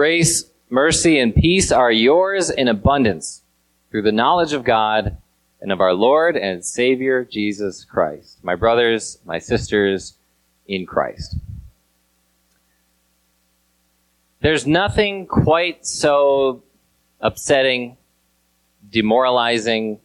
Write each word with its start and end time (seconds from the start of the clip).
Grace, 0.00 0.44
mercy, 0.70 1.18
and 1.18 1.34
peace 1.34 1.70
are 1.70 1.92
yours 1.92 2.48
in 2.48 2.68
abundance 2.68 3.42
through 3.90 4.00
the 4.00 4.10
knowledge 4.10 4.54
of 4.54 4.64
God 4.64 5.18
and 5.60 5.70
of 5.70 5.82
our 5.82 5.92
Lord 5.92 6.38
and 6.38 6.64
Savior 6.64 7.22
Jesus 7.22 7.84
Christ. 7.84 8.38
My 8.42 8.54
brothers, 8.54 9.18
my 9.26 9.38
sisters 9.38 10.14
in 10.66 10.86
Christ. 10.86 11.36
There's 14.40 14.66
nothing 14.66 15.26
quite 15.26 15.84
so 15.84 16.62
upsetting, 17.20 17.98
demoralizing, 18.90 20.00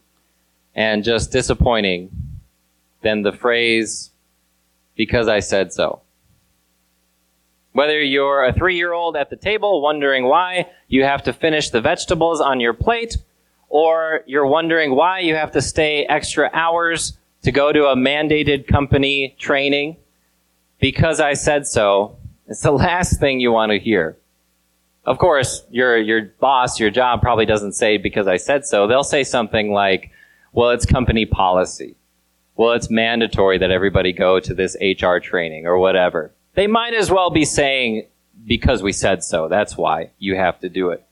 and 0.74 1.04
just 1.04 1.32
disappointing 1.32 2.10
than 3.00 3.22
the 3.22 3.32
phrase, 3.32 4.10
because 4.94 5.26
I 5.26 5.40
said 5.40 5.72
so. 5.72 6.02
Whether 7.76 8.02
you're 8.02 8.42
a 8.42 8.54
three 8.54 8.76
year 8.76 8.94
old 8.94 9.18
at 9.18 9.28
the 9.28 9.36
table 9.36 9.82
wondering 9.82 10.24
why 10.24 10.70
you 10.88 11.04
have 11.04 11.24
to 11.24 11.34
finish 11.34 11.68
the 11.68 11.82
vegetables 11.82 12.40
on 12.40 12.58
your 12.58 12.72
plate, 12.72 13.18
or 13.68 14.22
you're 14.24 14.46
wondering 14.46 14.96
why 14.96 15.18
you 15.18 15.34
have 15.34 15.52
to 15.52 15.60
stay 15.60 16.06
extra 16.06 16.48
hours 16.54 17.18
to 17.42 17.52
go 17.52 17.72
to 17.72 17.88
a 17.88 17.94
mandated 17.94 18.66
company 18.66 19.36
training, 19.38 19.98
because 20.80 21.20
I 21.20 21.34
said 21.34 21.66
so, 21.66 22.16
it's 22.48 22.62
the 22.62 22.70
last 22.86 23.20
thing 23.20 23.40
you 23.40 23.52
want 23.52 23.72
to 23.72 23.78
hear. 23.78 24.16
Of 25.04 25.18
course, 25.18 25.62
your, 25.70 25.98
your 25.98 26.32
boss, 26.40 26.80
your 26.80 26.90
job 26.90 27.20
probably 27.20 27.44
doesn't 27.44 27.74
say 27.74 27.98
because 27.98 28.26
I 28.26 28.38
said 28.38 28.64
so. 28.64 28.86
They'll 28.86 29.04
say 29.04 29.22
something 29.22 29.70
like, 29.70 30.12
well, 30.54 30.70
it's 30.70 30.86
company 30.86 31.26
policy. 31.26 31.94
Well, 32.56 32.72
it's 32.72 32.88
mandatory 32.88 33.58
that 33.58 33.70
everybody 33.70 34.14
go 34.14 34.40
to 34.40 34.54
this 34.54 34.78
HR 34.80 35.18
training 35.18 35.66
or 35.66 35.76
whatever. 35.76 36.32
They 36.56 36.66
might 36.66 36.94
as 36.94 37.10
well 37.10 37.30
be 37.30 37.44
saying, 37.44 38.06
because 38.46 38.82
we 38.82 38.92
said 38.92 39.22
so. 39.22 39.48
That's 39.48 39.76
why 39.76 40.10
you 40.18 40.36
have 40.36 40.58
to 40.60 40.68
do 40.68 40.90
it. 40.90 41.04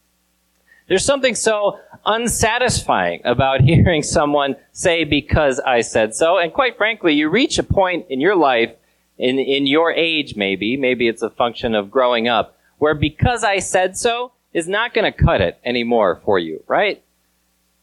There's 0.89 1.05
something 1.05 1.35
so 1.35 1.79
unsatisfying 2.05 3.21
about 3.25 3.61
hearing 3.63 4.03
someone 4.03 4.57
say, 4.73 5.05
because 5.05 5.61
I 5.61 5.83
said 5.83 6.15
so. 6.15 6.39
And 6.39 6.53
quite 6.53 6.77
frankly, 6.77 7.15
you 7.15 7.29
reach 7.29 7.59
a 7.59 7.63
point 7.63 8.07
in 8.09 8.21
your 8.21 8.37
life, 8.37 8.73
in, 9.19 9.39
in 9.39 9.67
your 9.67 9.93
age 9.93 10.35
maybe, 10.35 10.77
maybe 10.77 11.09
it's 11.09 11.23
a 11.23 11.31
function 11.31 11.75
of 11.75 11.91
growing 11.91 12.27
up, 12.27 12.57
where 12.79 12.95
because 12.95 13.45
I 13.45 13.59
said 13.59 13.97
so 13.97 14.33
is 14.53 14.67
not 14.67 14.95
going 14.95 15.11
to 15.11 15.25
cut 15.25 15.41
it 15.41 15.59
anymore 15.65 16.21
for 16.25 16.39
you, 16.39 16.63
right? 16.67 17.03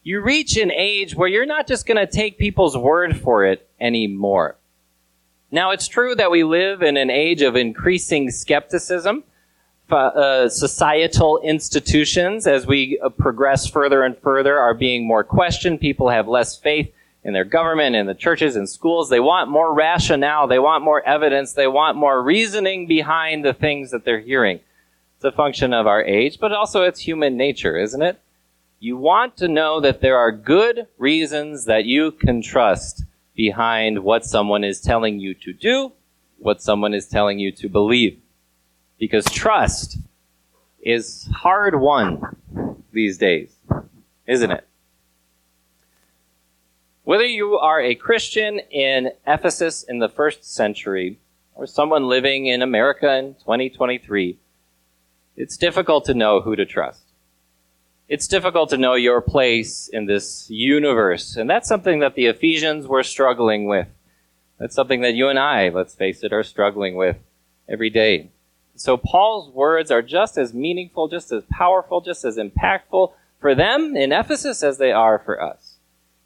You 0.03 0.21
reach 0.21 0.57
an 0.57 0.71
age 0.71 1.15
where 1.15 1.29
you're 1.29 1.45
not 1.45 1.67
just 1.67 1.85
going 1.85 1.97
to 1.97 2.11
take 2.11 2.39
people's 2.39 2.75
word 2.75 3.17
for 3.17 3.45
it 3.45 3.69
anymore. 3.79 4.57
Now, 5.53 5.71
it's 5.71 5.89
true 5.89 6.15
that 6.15 6.31
we 6.31 6.45
live 6.45 6.81
in 6.81 6.95
an 6.95 7.09
age 7.09 7.41
of 7.41 7.57
increasing 7.57 8.31
skepticism. 8.31 9.25
Uh, 9.89 10.47
societal 10.47 11.41
institutions, 11.43 12.47
as 12.47 12.65
we 12.65 12.97
uh, 13.03 13.09
progress 13.09 13.67
further 13.67 14.03
and 14.03 14.17
further, 14.19 14.57
are 14.57 14.73
being 14.73 15.05
more 15.05 15.25
questioned. 15.25 15.81
People 15.81 16.07
have 16.07 16.29
less 16.29 16.55
faith 16.55 16.93
in 17.25 17.33
their 17.33 17.43
government, 17.43 17.97
in 17.97 18.07
the 18.07 18.13
churches, 18.13 18.55
and 18.55 18.69
schools. 18.69 19.09
They 19.09 19.19
want 19.19 19.51
more 19.51 19.73
rationale. 19.73 20.47
They 20.47 20.59
want 20.59 20.85
more 20.85 21.01
evidence. 21.03 21.51
They 21.51 21.67
want 21.67 21.97
more 21.97 22.23
reasoning 22.23 22.87
behind 22.87 23.43
the 23.43 23.53
things 23.53 23.91
that 23.91 24.05
they're 24.05 24.21
hearing. 24.21 24.61
It's 25.17 25.25
a 25.25 25.31
function 25.33 25.73
of 25.73 25.87
our 25.87 26.01
age, 26.01 26.39
but 26.39 26.53
also 26.53 26.83
it's 26.83 27.01
human 27.01 27.35
nature, 27.35 27.77
isn't 27.77 28.01
it? 28.01 28.17
You 28.79 28.95
want 28.95 29.35
to 29.37 29.49
know 29.49 29.81
that 29.81 29.99
there 29.99 30.17
are 30.17 30.31
good 30.31 30.87
reasons 30.97 31.65
that 31.65 31.83
you 31.83 32.11
can 32.11 32.41
trust 32.41 33.03
behind 33.35 33.99
what 34.03 34.25
someone 34.25 34.63
is 34.63 34.81
telling 34.81 35.19
you 35.19 35.33
to 35.33 35.53
do, 35.53 35.91
what 36.37 36.61
someone 36.61 36.93
is 36.93 37.07
telling 37.07 37.39
you 37.39 37.51
to 37.51 37.69
believe. 37.69 38.19
Because 38.99 39.25
trust 39.25 39.97
is 40.81 41.29
hard 41.33 41.79
won 41.79 42.21
these 42.91 43.17
days, 43.17 43.55
isn't 44.27 44.51
it? 44.51 44.67
Whether 47.03 47.25
you 47.25 47.57
are 47.57 47.81
a 47.81 47.95
Christian 47.95 48.59
in 48.69 49.11
Ephesus 49.25 49.83
in 49.83 49.99
the 49.99 50.09
first 50.09 50.45
century 50.45 51.19
or 51.55 51.65
someone 51.65 52.07
living 52.07 52.45
in 52.45 52.61
America 52.61 53.17
in 53.17 53.33
2023, 53.35 54.37
it's 55.35 55.57
difficult 55.57 56.05
to 56.05 56.13
know 56.13 56.41
who 56.41 56.55
to 56.55 56.65
trust. 56.65 57.10
It's 58.11 58.27
difficult 58.27 58.71
to 58.71 58.77
know 58.77 58.95
your 58.95 59.21
place 59.21 59.87
in 59.87 60.05
this 60.05 60.49
universe. 60.49 61.37
And 61.37 61.49
that's 61.49 61.69
something 61.69 61.99
that 61.99 62.15
the 62.15 62.25
Ephesians 62.25 62.85
were 62.85 63.03
struggling 63.03 63.67
with. 63.67 63.87
That's 64.59 64.75
something 64.75 64.99
that 64.99 65.13
you 65.13 65.29
and 65.29 65.39
I, 65.39 65.69
let's 65.69 65.95
face 65.95 66.21
it, 66.21 66.33
are 66.33 66.43
struggling 66.43 66.97
with 66.97 67.15
every 67.69 67.89
day. 67.89 68.27
So 68.75 68.97
Paul's 68.97 69.49
words 69.53 69.91
are 69.91 70.01
just 70.01 70.37
as 70.37 70.53
meaningful, 70.53 71.07
just 71.07 71.31
as 71.31 71.45
powerful, 71.49 72.01
just 72.01 72.25
as 72.25 72.35
impactful 72.35 73.13
for 73.39 73.55
them 73.55 73.95
in 73.95 74.11
Ephesus 74.11 74.61
as 74.61 74.77
they 74.77 74.91
are 74.91 75.17
for 75.17 75.41
us. 75.41 75.77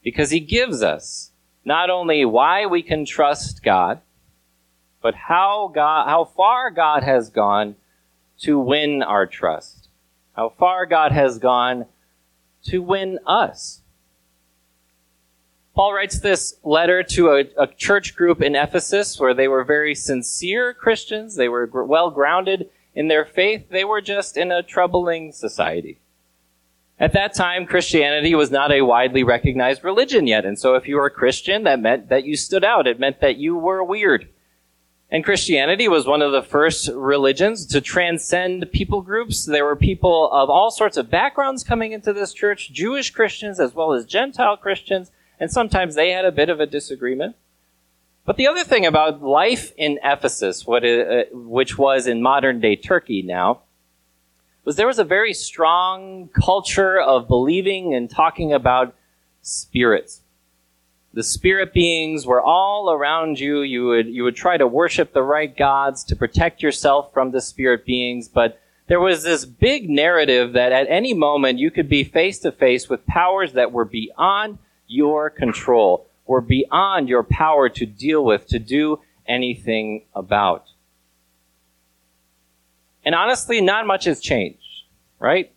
Because 0.03 0.31
he 0.31 0.39
gives 0.39 0.81
us 0.81 1.29
not 1.63 1.91
only 1.91 2.25
why 2.25 2.65
we 2.65 2.81
can 2.81 3.05
trust 3.05 3.61
God, 3.61 4.01
but 5.03 5.13
how 5.13 5.71
God, 5.71 6.09
how 6.09 6.25
far 6.25 6.71
God 6.71 7.03
has 7.03 7.29
gone 7.29 7.75
to 8.39 8.57
win 8.57 9.03
our 9.03 9.27
trust. 9.27 9.84
How 10.35 10.49
far 10.49 10.85
God 10.85 11.11
has 11.11 11.39
gone 11.39 11.85
to 12.65 12.81
win 12.81 13.19
us. 13.25 13.81
Paul 15.75 15.93
writes 15.93 16.19
this 16.19 16.55
letter 16.63 17.03
to 17.03 17.31
a, 17.31 17.43
a, 17.57 17.67
church 17.67 18.15
group 18.15 18.41
in 18.41 18.55
Ephesus 18.55 19.19
where 19.19 19.33
they 19.33 19.49
were 19.49 19.65
very 19.65 19.93
sincere 19.93 20.73
Christians. 20.73 21.35
They 21.35 21.49
were 21.49 21.65
well 21.65 22.11
grounded 22.11 22.69
in 22.93 23.09
their 23.09 23.25
faith. 23.25 23.69
They 23.69 23.83
were 23.83 23.99
just 23.99 24.37
in 24.37 24.51
a 24.51 24.63
troubling 24.63 25.33
society. 25.33 25.99
At 26.97 27.11
that 27.11 27.33
time, 27.33 27.65
Christianity 27.65 28.35
was 28.35 28.51
not 28.51 28.71
a 28.71 28.83
widely 28.83 29.23
recognized 29.23 29.83
religion 29.83 30.27
yet. 30.27 30.45
And 30.45 30.57
so 30.57 30.75
if 30.75 30.87
you 30.87 30.95
were 30.95 31.07
a 31.07 31.11
Christian, 31.11 31.63
that 31.63 31.81
meant 31.81 32.07
that 32.07 32.23
you 32.23 32.37
stood 32.37 32.63
out. 32.63 32.87
It 32.87 32.99
meant 32.99 33.19
that 33.19 33.35
you 33.35 33.57
were 33.57 33.83
weird. 33.83 34.29
And 35.15 35.23
Christianity 35.23 35.87
was 35.87 36.05
one 36.05 36.21
of 36.21 36.33
the 36.33 36.43
first 36.43 36.89
religions 36.89 37.65
to 37.67 37.79
transcend 37.79 38.69
people 38.73 39.01
groups. 39.01 39.45
There 39.45 39.63
were 39.63 39.77
people 39.77 40.29
of 40.29 40.49
all 40.49 40.71
sorts 40.71 40.97
of 40.97 41.09
backgrounds 41.09 41.63
coming 41.63 41.93
into 41.93 42.11
this 42.11 42.33
church, 42.33 42.69
Jewish 42.73 43.11
Christians 43.11 43.57
as 43.61 43.73
well 43.73 43.93
as 43.93 44.03
Gentile 44.05 44.57
Christians, 44.57 45.11
and 45.39 45.49
sometimes 45.49 45.95
they 45.95 46.11
had 46.11 46.25
a 46.25 46.33
bit 46.33 46.49
of 46.49 46.59
a 46.59 46.65
disagreement. 46.65 47.37
But 48.25 48.35
the 48.35 48.47
other 48.47 48.65
thing 48.65 48.85
about 48.85 49.23
life 49.23 49.71
in 49.77 49.99
Ephesus, 50.03 50.67
uh, 50.67 51.23
which 51.31 51.77
was 51.77 52.07
in 52.07 52.21
modern 52.21 52.59
day 52.59 52.75
Turkey 52.75 53.21
now, 53.21 53.61
was 54.65 54.75
there 54.75 54.85
was 54.85 54.99
a 54.99 55.05
very 55.05 55.33
strong 55.33 56.27
culture 56.27 56.99
of 56.99 57.29
believing 57.29 57.93
and 57.93 58.09
talking 58.09 58.51
about 58.51 58.93
spirits 59.41 60.23
the 61.15 61.23
spirit 61.23 61.73
beings 61.73 62.27
were 62.27 62.41
all 62.41 62.91
around 62.91 63.39
you. 63.39 63.61
You 63.61 63.85
would, 63.87 64.07
you 64.07 64.23
would 64.25 64.35
try 64.35 64.57
to 64.57 64.67
worship 64.67 65.13
the 65.13 65.23
right 65.23 65.55
gods 65.55 66.03
to 66.05 66.15
protect 66.15 66.61
yourself 66.61 67.13
from 67.13 67.31
the 67.31 67.39
spirit 67.39 67.85
beings, 67.85 68.27
but 68.27 68.59
there 68.87 68.99
was 68.99 69.23
this 69.23 69.45
big 69.45 69.89
narrative 69.89 70.53
that 70.53 70.73
at 70.73 70.87
any 70.89 71.13
moment 71.13 71.57
you 71.57 71.71
could 71.71 71.87
be 71.87 72.03
face 72.03 72.39
to 72.39 72.51
face 72.51 72.89
with 72.89 73.07
powers 73.07 73.53
that 73.53 73.71
were 73.71 73.85
beyond 73.85 74.59
your 74.87 75.29
control, 75.29 76.05
were 76.27 76.41
beyond 76.41 77.07
your 77.07 77.23
power 77.23 77.69
to 77.69 77.85
deal 77.85 78.23
with, 78.23 78.45
to 78.47 78.59
do 78.59 78.99
anything 79.25 80.03
about. 80.13 80.65
And 83.05 83.15
honestly, 83.15 83.61
not 83.61 83.87
much 83.87 84.03
has 84.03 84.19
changed, 84.19 84.83
right? 85.17 85.51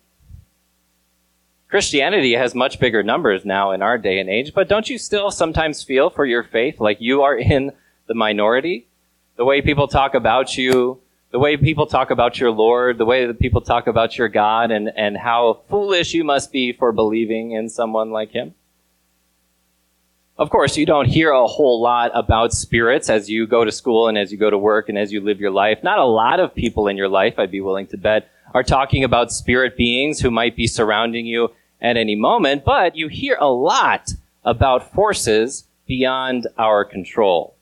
Christianity 1.68 2.32
has 2.32 2.54
much 2.54 2.80
bigger 2.80 3.02
numbers 3.02 3.44
now 3.44 3.72
in 3.72 3.82
our 3.82 3.98
day 3.98 4.20
and 4.20 4.30
age, 4.30 4.54
but 4.54 4.68
don't 4.68 4.88
you 4.88 4.96
still 4.96 5.30
sometimes 5.30 5.82
feel 5.82 6.08
for 6.08 6.24
your 6.24 6.42
faith 6.42 6.80
like 6.80 6.96
you 6.98 7.22
are 7.22 7.36
in 7.36 7.72
the 8.06 8.14
minority? 8.14 8.86
The 9.36 9.44
way 9.44 9.60
people 9.60 9.86
talk 9.86 10.14
about 10.14 10.56
you, 10.56 10.98
the 11.30 11.38
way 11.38 11.58
people 11.58 11.86
talk 11.86 12.10
about 12.10 12.40
your 12.40 12.50
Lord, 12.50 12.96
the 12.96 13.04
way 13.04 13.26
that 13.26 13.38
people 13.38 13.60
talk 13.60 13.86
about 13.86 14.16
your 14.16 14.28
God, 14.28 14.70
and, 14.70 14.90
and 14.96 15.18
how 15.18 15.60
foolish 15.68 16.14
you 16.14 16.24
must 16.24 16.52
be 16.52 16.72
for 16.72 16.90
believing 16.90 17.52
in 17.52 17.68
someone 17.68 18.12
like 18.12 18.30
Him? 18.30 18.54
Of 20.38 20.48
course, 20.48 20.78
you 20.78 20.86
don't 20.86 21.06
hear 21.06 21.32
a 21.32 21.46
whole 21.46 21.82
lot 21.82 22.12
about 22.14 22.54
spirits 22.54 23.10
as 23.10 23.28
you 23.28 23.46
go 23.46 23.64
to 23.64 23.72
school 23.72 24.08
and 24.08 24.16
as 24.16 24.32
you 24.32 24.38
go 24.38 24.48
to 24.48 24.56
work 24.56 24.88
and 24.88 24.96
as 24.96 25.12
you 25.12 25.20
live 25.20 25.38
your 25.38 25.50
life. 25.50 25.82
Not 25.82 25.98
a 25.98 26.04
lot 26.04 26.40
of 26.40 26.54
people 26.54 26.88
in 26.88 26.96
your 26.96 27.08
life, 27.08 27.38
I'd 27.38 27.50
be 27.50 27.60
willing 27.60 27.88
to 27.88 27.98
bet, 27.98 28.30
are 28.54 28.62
talking 28.62 29.04
about 29.04 29.32
spirit 29.32 29.76
beings 29.76 30.20
who 30.20 30.30
might 30.30 30.56
be 30.56 30.66
surrounding 30.66 31.26
you 31.26 31.50
at 31.80 31.96
any 31.96 32.14
moment, 32.16 32.64
but 32.64 32.96
you 32.96 33.08
hear 33.08 33.36
a 33.40 33.48
lot 33.50 34.10
about 34.44 34.92
forces 34.92 35.64
beyond 35.86 36.46
our 36.56 36.84
control. 36.84 37.54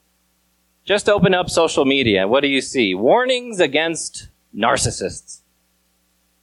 Just 0.84 1.08
open 1.08 1.34
up 1.34 1.50
social 1.50 1.84
media. 1.84 2.28
What 2.28 2.42
do 2.42 2.48
you 2.48 2.60
see? 2.60 2.94
Warnings 2.94 3.60
against 3.60 4.28
narcissists. 4.56 5.40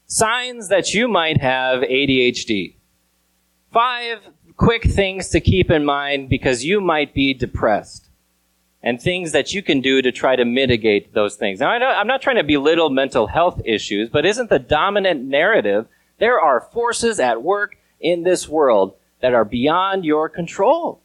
Signs 0.05 0.67
that 0.67 0.93
you 0.93 1.07
might 1.07 1.39
have 1.41 1.81
ADHD. 1.81 2.75
Five 3.71 4.19
quick 4.57 4.83
things 4.83 5.29
to 5.29 5.39
keep 5.39 5.71
in 5.71 5.83
mind 5.85 6.29
because 6.29 6.63
you 6.63 6.79
might 6.81 7.13
be 7.13 7.33
depressed. 7.33 8.09
and 8.85 9.01
things 9.01 9.31
that 9.31 9.53
you 9.53 9.63
can 9.63 9.79
do 9.79 10.01
to 10.01 10.11
try 10.11 10.35
to 10.35 10.43
mitigate 10.43 11.13
those 11.13 11.37
things. 11.37 11.61
Now, 11.61 11.71
I 11.71 12.01
am 12.01 12.05
not 12.05 12.21
trying 12.21 12.35
to 12.35 12.43
belittle 12.43 12.89
mental 12.89 13.27
health 13.27 13.61
issues, 13.63 14.09
but 14.09 14.25
isn't 14.25 14.49
the 14.49 14.59
dominant 14.59 15.23
narrative 15.23 15.87
there 16.19 16.39
are 16.39 16.62
forces 16.62 17.19
at 17.19 17.44
work 17.44 17.77
in 18.00 18.24
this 18.24 18.48
world 18.48 18.95
that 19.21 19.33
are 19.33 19.45
beyond 19.45 20.06
your 20.06 20.30
control, 20.30 21.01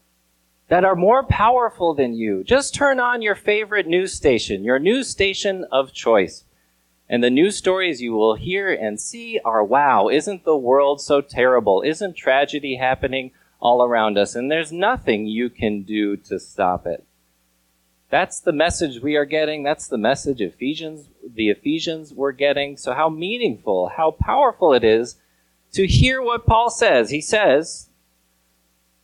that 0.69 0.85
are 0.85 0.97
more 0.97 1.23
powerful 1.25 1.95
than 1.95 2.15
you? 2.15 2.45
Just 2.45 2.75
turn 2.75 3.01
on 3.01 3.23
your 3.23 3.35
favorite 3.35 3.87
news 3.87 4.13
station, 4.13 4.65
your 4.65 4.79
news 4.79 5.09
station 5.09 5.65
of 5.71 5.93
choice. 5.93 6.45
And 7.09 7.25
the 7.25 7.31
news 7.31 7.57
stories 7.57 8.03
you 8.03 8.13
will 8.13 8.35
hear 8.35 8.73
and 8.73 9.01
see 9.01 9.41
are 9.45 9.65
wow, 9.65 10.09
isn't 10.09 10.45
the 10.45 10.57
world 10.57 11.01
so 11.01 11.21
terrible? 11.21 11.83
Isn't 11.83 12.17
tragedy 12.17 12.77
happening 12.77 13.31
all 13.61 13.83
around 13.83 14.19
us? 14.19 14.35
And 14.35 14.51
there's 14.51 14.73
nothing 14.73 15.27
you 15.27 15.49
can 15.49 15.83
do 15.83 16.17
to 16.17 16.39
stop 16.39 16.87
it. 16.87 17.05
That's 18.11 18.41
the 18.41 18.53
message 18.53 19.03
we 19.03 19.17
are 19.17 19.27
getting. 19.27 19.63
That's 19.63 19.87
the 19.87 19.99
message 19.99 20.41
Ephesians, 20.41 21.09
the 21.23 21.51
Ephesians 21.51 22.15
were 22.15 22.33
getting. 22.33 22.77
So 22.77 22.95
how 22.95 23.09
meaningful, 23.09 23.89
how 23.89 24.13
powerful 24.13 24.73
it 24.73 24.83
is 24.83 25.17
to 25.73 25.87
hear 25.87 26.23
what 26.23 26.47
Paul 26.47 26.71
says. 26.71 27.11
He 27.11 27.21
says, 27.21 27.89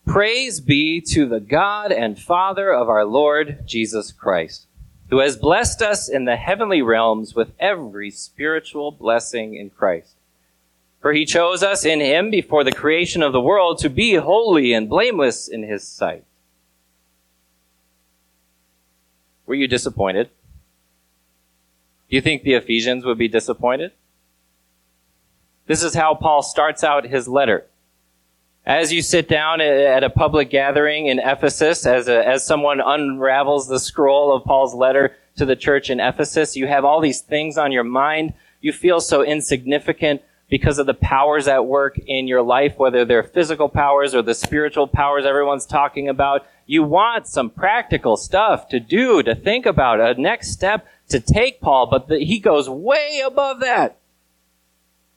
Praise 0.06 0.60
be 0.60 1.00
to 1.00 1.26
the 1.26 1.40
God 1.40 1.92
and 1.92 2.18
Father 2.18 2.72
of 2.72 2.88
our 2.88 3.04
Lord 3.04 3.66
Jesus 3.66 4.12
Christ, 4.12 4.66
who 5.10 5.18
has 5.18 5.36
blessed 5.36 5.82
us 5.82 6.08
in 6.08 6.24
the 6.24 6.36
heavenly 6.36 6.82
realms 6.82 7.34
with 7.34 7.52
every 7.58 8.10
spiritual 8.10 8.90
blessing 8.90 9.54
in 9.54 9.70
Christ. 9.70 10.14
For 11.00 11.12
he 11.12 11.26
chose 11.26 11.62
us 11.62 11.84
in 11.84 12.00
him 12.00 12.30
before 12.30 12.64
the 12.64 12.72
creation 12.72 13.22
of 13.22 13.32
the 13.32 13.40
world 13.40 13.78
to 13.78 13.90
be 13.90 14.14
holy 14.14 14.72
and 14.72 14.88
blameless 14.88 15.48
in 15.48 15.62
his 15.62 15.86
sight. 15.86 16.24
Were 19.46 19.54
you 19.54 19.68
disappointed? 19.68 20.30
Do 22.08 22.16
you 22.16 22.22
think 22.22 22.42
the 22.42 22.54
Ephesians 22.54 23.04
would 23.04 23.18
be 23.18 23.28
disappointed? 23.28 23.92
This 25.66 25.82
is 25.82 25.94
how 25.94 26.14
Paul 26.14 26.42
starts 26.42 26.84
out 26.84 27.06
his 27.06 27.26
letter. 27.26 27.66
As 28.66 28.92
you 28.92 29.02
sit 29.02 29.28
down 29.28 29.60
at 29.60 30.04
a 30.04 30.10
public 30.10 30.48
gathering 30.48 31.06
in 31.06 31.18
Ephesus, 31.18 31.84
as, 31.84 32.08
a, 32.08 32.26
as 32.26 32.46
someone 32.46 32.80
unravels 32.80 33.68
the 33.68 33.78
scroll 33.78 34.34
of 34.34 34.44
Paul's 34.44 34.74
letter 34.74 35.14
to 35.36 35.44
the 35.44 35.56
church 35.56 35.90
in 35.90 36.00
Ephesus, 36.00 36.56
you 36.56 36.66
have 36.66 36.84
all 36.84 37.00
these 37.00 37.20
things 37.20 37.58
on 37.58 37.72
your 37.72 37.84
mind. 37.84 38.32
You 38.60 38.72
feel 38.72 39.00
so 39.00 39.22
insignificant 39.22 40.22
because 40.48 40.78
of 40.78 40.86
the 40.86 40.94
powers 40.94 41.48
at 41.48 41.66
work 41.66 41.98
in 41.98 42.26
your 42.26 42.42
life, 42.42 42.78
whether 42.78 43.04
they're 43.04 43.22
physical 43.22 43.68
powers 43.68 44.14
or 44.14 44.22
the 44.22 44.34
spiritual 44.34 44.86
powers 44.86 45.26
everyone's 45.26 45.66
talking 45.66 46.08
about. 46.08 46.46
You 46.66 46.82
want 46.82 47.26
some 47.26 47.50
practical 47.50 48.16
stuff 48.16 48.68
to 48.68 48.80
do, 48.80 49.22
to 49.22 49.34
think 49.34 49.66
about, 49.66 50.00
a 50.00 50.20
next 50.20 50.50
step 50.50 50.86
to 51.08 51.20
take, 51.20 51.60
Paul, 51.60 51.88
but 51.90 52.08
the, 52.08 52.18
he 52.18 52.38
goes 52.38 52.68
way 52.68 53.22
above 53.24 53.60
that. 53.60 53.98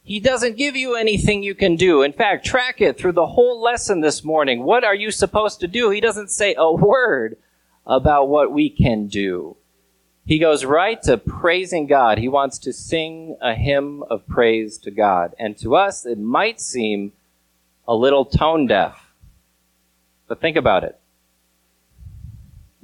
He 0.03 0.19
doesn't 0.19 0.57
give 0.57 0.75
you 0.75 0.95
anything 0.95 1.43
you 1.43 1.53
can 1.53 1.75
do. 1.75 2.01
In 2.01 2.13
fact, 2.13 2.45
track 2.45 2.79
it 2.79 2.97
through 2.97 3.11
the 3.11 3.27
whole 3.27 3.61
lesson 3.61 3.99
this 3.99 4.23
morning. 4.23 4.63
What 4.63 4.85
are 4.85 4.95
you 4.95 5.11
supposed 5.11 5.59
to 5.59 5.67
do? 5.67 5.89
He 5.89 5.99
doesn't 5.99 6.31
say 6.31 6.55
a 6.57 6.71
word 6.71 7.35
about 7.85 8.29
what 8.29 8.51
we 8.51 8.69
can 8.69 9.07
do. 9.07 9.57
He 10.25 10.39
goes 10.39 10.65
right 10.65 11.01
to 11.03 11.17
praising 11.17 11.87
God. 11.87 12.17
He 12.17 12.27
wants 12.27 12.57
to 12.59 12.73
sing 12.73 13.37
a 13.41 13.53
hymn 13.53 14.03
of 14.03 14.27
praise 14.27 14.77
to 14.79 14.91
God. 14.91 15.33
And 15.39 15.57
to 15.59 15.75
us, 15.75 16.05
it 16.05 16.19
might 16.19 16.59
seem 16.59 17.13
a 17.87 17.95
little 17.95 18.25
tone 18.25 18.67
deaf. 18.67 19.13
But 20.27 20.41
think 20.41 20.57
about 20.57 20.83
it. 20.83 20.99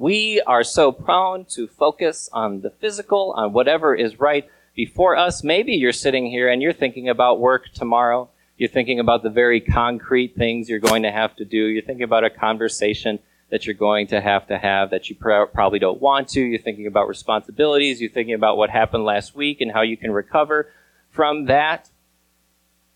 We 0.04 0.42
are 0.42 0.66
so 0.66 0.92
prone 0.92 1.46
to 1.52 1.66
focus 1.66 2.30
on 2.34 2.60
the 2.60 2.72
physical, 2.72 3.34
on 3.38 3.54
whatever 3.54 3.96
is 3.96 4.20
right 4.20 4.50
before 4.76 5.16
us. 5.16 5.46
Maybe 5.46 5.76
you're 5.76 5.94
sitting 5.94 6.26
here 6.26 6.50
and 6.50 6.62
you're 6.62 6.74
thinking 6.74 7.08
about 7.08 7.40
work 7.40 7.72
tomorrow. 7.74 8.28
You're 8.58 8.68
thinking 8.68 9.00
about 9.00 9.24
the 9.24 9.30
very 9.30 9.62
concrete 9.62 10.36
things 10.36 10.68
you're 10.68 10.80
going 10.80 11.04
to 11.04 11.12
have 11.14 11.38
to 11.38 11.46
do. 11.46 11.68
You're 11.68 11.84
thinking 11.84 12.04
about 12.04 12.26
a 12.26 12.30
conversation 12.30 13.20
that 13.50 13.66
you're 13.66 13.76
going 13.76 14.08
to 14.08 14.20
have 14.20 14.46
to 14.48 14.58
have 14.58 14.90
that 14.90 15.10
you 15.10 15.16
pr- 15.16 15.46
probably 15.54 15.80
don't 15.80 16.02
want 16.02 16.28
to. 16.32 16.42
You're 16.42 16.60
thinking 16.60 16.88
about 16.88 17.08
responsibilities. 17.08 18.02
You're 18.02 18.12
thinking 18.12 18.36
about 18.36 18.58
what 18.58 18.72
happened 18.72 19.06
last 19.06 19.38
week 19.38 19.62
and 19.62 19.72
how 19.72 19.84
you 19.84 19.96
can 19.96 20.12
recover 20.12 20.70
from 21.12 21.46
that. 21.46 21.90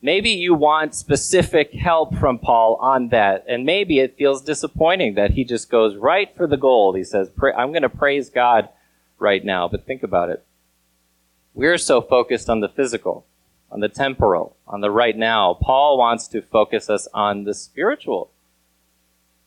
Maybe 0.01 0.29
you 0.29 0.53
want 0.53 0.93
specific 0.93 1.73
help 1.73 2.15
from 2.15 2.37
Paul 2.37 2.75
on 2.75 3.09
that, 3.09 3.45
and 3.47 3.65
maybe 3.65 3.99
it 3.99 4.15
feels 4.15 4.43
disappointing 4.43 5.15
that 5.15 5.31
he 5.31 5.43
just 5.43 5.71
goes 5.71 5.95
right 5.95 6.29
for 6.37 6.45
the 6.45 6.57
gold. 6.57 6.95
He 6.95 7.03
says, 7.03 7.31
I'm 7.57 7.71
going 7.71 7.81
to 7.81 7.89
praise 7.89 8.29
God 8.29 8.69
right 9.17 9.43
now, 9.43 9.67
but 9.67 9.87
think 9.87 10.03
about 10.03 10.29
it. 10.29 10.45
We're 11.55 11.79
so 11.79 12.01
focused 12.01 12.47
on 12.47 12.59
the 12.59 12.69
physical, 12.69 13.25
on 13.71 13.79
the 13.79 13.89
temporal, 13.89 14.55
on 14.67 14.81
the 14.81 14.91
right 14.91 15.17
now. 15.17 15.55
Paul 15.55 15.97
wants 15.97 16.27
to 16.27 16.43
focus 16.43 16.91
us 16.91 17.07
on 17.15 17.45
the 17.45 17.55
spiritual, 17.55 18.29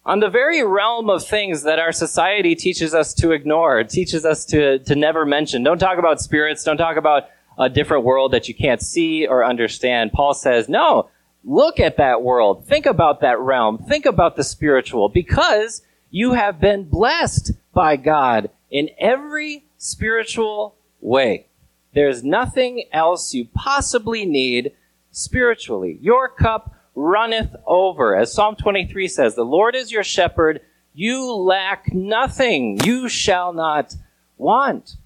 on 0.05 0.19
the 0.19 0.29
very 0.29 0.65
realm 0.65 1.09
of 1.09 1.25
things 1.25 1.63
that 1.63 1.79
our 1.79 1.93
society 1.93 2.57
teaches 2.57 2.93
us 2.93 3.15
to 3.15 3.31
ignore, 3.31 3.85
teaches 3.85 4.25
us 4.25 4.45
to, 4.47 4.81
to 4.81 4.97
never 4.97 5.25
mention. 5.25 5.63
Don't 5.63 5.79
talk 5.79 5.99
about 5.99 6.21
spirits, 6.21 6.65
don't 6.65 6.77
talk 6.77 6.97
about 6.97 7.29
a 7.61 7.69
different 7.69 8.05
world 8.05 8.33
that 8.33 8.49
you 8.49 8.55
can't 8.55 8.81
see 8.81 9.27
or 9.27 9.45
understand. 9.45 10.13
Paul 10.13 10.33
says, 10.33 10.67
no, 10.69 11.11
look 11.45 11.79
at 11.79 11.99
that 11.99 12.23
world. 12.23 12.67
Think 12.67 12.87
about 12.87 13.21
that 13.21 13.39
realm. 13.39 13.77
Think 13.77 14.07
about 14.07 14.37
the 14.37 14.43
spiritual 14.43 15.11
because 15.11 15.83
you 16.11 16.33
have 16.33 16.59
been 16.59 16.85
blessed 16.85 17.53
by 17.75 17.97
God 17.97 18.49
in 18.71 18.89
every 18.99 19.65
spiritual 19.77 20.75
way. 21.03 21.47
There's 21.93 22.25
nothing 22.25 22.85
else 22.93 23.35
you 23.35 23.47
possibly 23.55 24.25
need 24.25 24.73
spiritually. 25.11 25.99
Your 26.01 26.29
cup 26.29 26.75
runneth 26.95 27.55
over. 27.67 28.17
As 28.17 28.33
Psalm 28.33 28.57
23 28.57 29.07
says, 29.07 29.35
the 29.35 29.45
Lord 29.45 29.75
is 29.75 29.93
your 29.93 30.05
shepherd. 30.05 30.63
You 30.95 31.31
lack 31.33 31.93
nothing. 31.93 32.81
You 32.85 33.09
shall 33.09 33.53
not 33.53 33.95
want. 34.39 34.97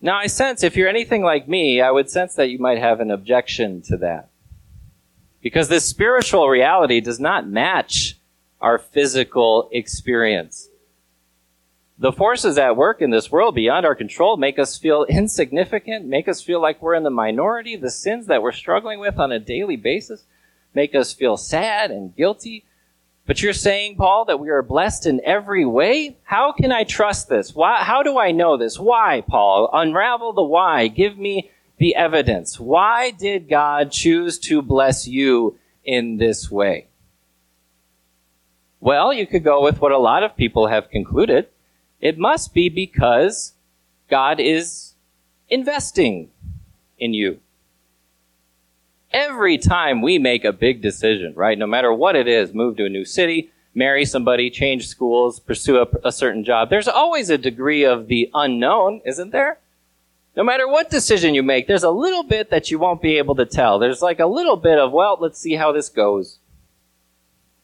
Now, 0.00 0.16
I 0.16 0.26
sense 0.26 0.62
if 0.62 0.76
you're 0.76 0.88
anything 0.88 1.22
like 1.22 1.48
me, 1.48 1.80
I 1.80 1.90
would 1.90 2.08
sense 2.08 2.34
that 2.34 2.50
you 2.50 2.58
might 2.58 2.78
have 2.78 3.00
an 3.00 3.10
objection 3.10 3.82
to 3.82 3.96
that. 3.98 4.28
Because 5.40 5.68
this 5.68 5.84
spiritual 5.84 6.48
reality 6.48 7.00
does 7.00 7.18
not 7.18 7.48
match 7.48 8.16
our 8.60 8.78
physical 8.78 9.68
experience. 9.72 10.68
The 12.00 12.12
forces 12.12 12.58
at 12.58 12.76
work 12.76 13.02
in 13.02 13.10
this 13.10 13.30
world 13.30 13.56
beyond 13.56 13.84
our 13.84 13.96
control 13.96 14.36
make 14.36 14.58
us 14.58 14.78
feel 14.78 15.04
insignificant, 15.08 16.06
make 16.06 16.28
us 16.28 16.40
feel 16.40 16.60
like 16.60 16.80
we're 16.80 16.94
in 16.94 17.02
the 17.02 17.10
minority. 17.10 17.74
The 17.74 17.90
sins 17.90 18.26
that 18.26 18.40
we're 18.40 18.52
struggling 18.52 19.00
with 19.00 19.18
on 19.18 19.32
a 19.32 19.40
daily 19.40 19.76
basis 19.76 20.24
make 20.74 20.94
us 20.94 21.12
feel 21.12 21.36
sad 21.36 21.90
and 21.90 22.14
guilty. 22.14 22.64
But 23.28 23.42
you're 23.42 23.52
saying, 23.52 23.96
Paul, 23.96 24.24
that 24.24 24.40
we 24.40 24.48
are 24.48 24.62
blessed 24.62 25.04
in 25.04 25.20
every 25.22 25.66
way? 25.66 26.16
How 26.22 26.50
can 26.50 26.72
I 26.72 26.84
trust 26.84 27.28
this? 27.28 27.54
Why, 27.54 27.84
how 27.84 28.02
do 28.02 28.18
I 28.18 28.32
know 28.32 28.56
this? 28.56 28.78
Why, 28.78 29.22
Paul? 29.28 29.68
Unravel 29.70 30.32
the 30.32 30.42
why. 30.42 30.88
Give 30.88 31.18
me 31.18 31.50
the 31.76 31.94
evidence. 31.94 32.58
Why 32.58 33.10
did 33.10 33.50
God 33.50 33.92
choose 33.92 34.38
to 34.38 34.62
bless 34.62 35.06
you 35.06 35.58
in 35.84 36.16
this 36.16 36.50
way? 36.50 36.88
Well, 38.80 39.12
you 39.12 39.26
could 39.26 39.44
go 39.44 39.62
with 39.62 39.82
what 39.82 39.92
a 39.92 39.98
lot 39.98 40.22
of 40.22 40.34
people 40.34 40.68
have 40.68 40.88
concluded. 40.88 41.48
It 42.00 42.16
must 42.16 42.54
be 42.54 42.70
because 42.70 43.52
God 44.08 44.40
is 44.40 44.94
investing 45.50 46.30
in 46.98 47.12
you 47.12 47.40
every 49.12 49.58
time 49.58 50.02
we 50.02 50.18
make 50.18 50.44
a 50.44 50.52
big 50.52 50.82
decision, 50.82 51.34
right? 51.34 51.58
No 51.58 51.66
matter 51.66 51.92
what 51.92 52.16
it 52.16 52.28
is, 52.28 52.52
move 52.52 52.76
to 52.76 52.86
a 52.86 52.90
new 52.90 53.04
city, 53.04 53.50
marry 53.74 54.04
somebody, 54.04 54.50
change 54.50 54.86
schools, 54.86 55.40
pursue 55.40 55.78
a, 55.78 55.86
a, 56.04 56.12
certain 56.12 56.44
job, 56.44 56.70
there's 56.70 56.88
always 56.88 57.30
a 57.30 57.38
degree 57.38 57.84
of 57.84 58.08
the 58.08 58.30
unknown, 58.34 59.00
isn't 59.04 59.30
there? 59.30 59.58
No 60.36 60.44
matter 60.44 60.68
what 60.68 60.90
decision 60.90 61.34
you 61.34 61.42
make, 61.42 61.66
there's 61.66 61.82
a 61.82 61.90
little 61.90 62.22
bit 62.22 62.50
that 62.50 62.70
you 62.70 62.78
won't 62.78 63.02
be 63.02 63.18
able 63.18 63.34
to 63.36 63.46
tell. 63.46 63.78
There's 63.78 64.02
like 64.02 64.20
a 64.20 64.26
little 64.26 64.56
bit 64.56 64.78
of, 64.78 64.92
well, 64.92 65.16
let's 65.20 65.38
see 65.38 65.54
how 65.54 65.72
this 65.72 65.88
goes. 65.88 66.38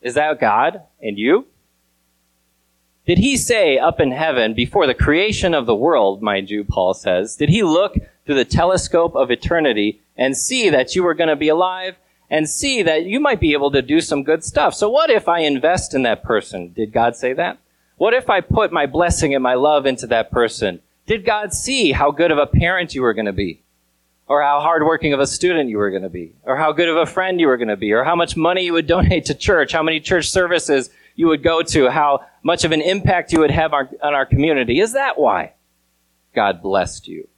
Is 0.03 0.15
that 0.15 0.41
God 0.41 0.83
and 1.01 1.19
you? 1.19 1.47
Did 3.07 3.19
he 3.19 3.37
say 3.37 3.79
up 3.79 4.01
in 4.01 4.13
heaven 4.13 4.55
before 4.55 4.87
the 4.87 4.95
creation 4.95 5.55
of 5.55 5.67
the 5.67 5.75
world, 5.75 6.23
mind 6.23 6.49
you, 6.49 6.65
Paul 6.65 6.95
says, 6.95 7.37
did 7.37 7.51
he 7.51 7.63
look 7.63 7.97
through 8.25 8.37
the 8.37 8.45
telescope 8.45 9.15
of 9.15 9.31
eternity 9.31 10.01
and 10.17 10.37
see 10.37 10.71
that 10.71 10.95
you 10.95 11.03
were 11.03 11.15
going 11.15 11.29
to 11.29 11.37
be 11.37 11.49
alive 11.49 11.97
and 12.31 12.49
see 12.49 12.83
that 12.83 13.05
you 13.05 13.21
might 13.21 13.41
be 13.41 13.53
able 13.53 13.71
to 13.71 13.83
do 13.83 14.01
some 14.01 14.23
good 14.23 14.43
stuff. 14.43 14.75
So 14.75 14.89
what 14.89 15.11
if 15.11 15.29
I 15.29 15.41
invest 15.41 15.95
in 15.95 16.03
that 16.03 16.23
person? 16.23 16.73
Did 16.73 16.93
God 16.93 17.17
say 17.17 17.33
that? 17.35 17.59
What 17.97 18.15
if 18.15 18.31
I 18.31 18.41
put 18.41 18.73
my 18.73 18.87
blessing 18.87 19.35
and 19.35 19.43
my 19.43 19.55
love 19.55 19.87
into 19.87 20.07
that 20.09 20.31
person? 20.31 20.81
Did 21.07 21.25
God 21.25 21.53
see 21.53 21.93
how 21.93 22.11
good 22.11 22.31
of 22.31 22.39
a 22.39 22.47
parent 22.47 22.95
you 22.95 23.03
were 23.03 23.15
going 23.15 23.27
to 23.27 23.33
be? 23.33 23.63
Or 24.27 24.43
how 24.43 24.61
hardworking 24.61 25.13
of 25.13 25.21
a 25.21 25.27
student 25.27 25.69
you 25.69 25.77
were 25.77 25.91
going 25.91 26.03
to 26.03 26.09
be? 26.09 26.33
Or 26.45 26.57
how 26.57 26.73
good 26.73 26.89
of 26.89 26.97
a 26.97 27.07
friend 27.07 27.39
you 27.39 27.47
were 27.47 27.59
going 27.59 27.69
to 27.69 27.77
be? 27.77 27.93
Or 27.93 28.05
how 28.05 28.17
much 28.17 28.37
money 28.37 28.65
you 28.65 28.73
would 28.73 28.87
donate 28.97 29.27
to 29.27 29.35
church? 29.35 29.73
How 29.73 29.83
many 29.83 30.01
church 30.01 30.31
services 30.31 30.91
you 31.15 31.29
would 31.29 31.43
go 31.43 31.63
to, 31.63 31.91
how 31.91 32.25
much 32.43 32.65
of 32.65 32.73
an 32.73 32.81
impact 32.81 33.33
you 33.33 33.41
would 33.41 33.51
have 33.51 33.73
on 33.73 33.89
our 34.03 34.27
community. 34.27 34.81
Is 34.81 34.93
that 34.93 35.19
why 35.19 35.53
God 36.35 36.63
blessed 36.63 37.09
you? 37.09 37.29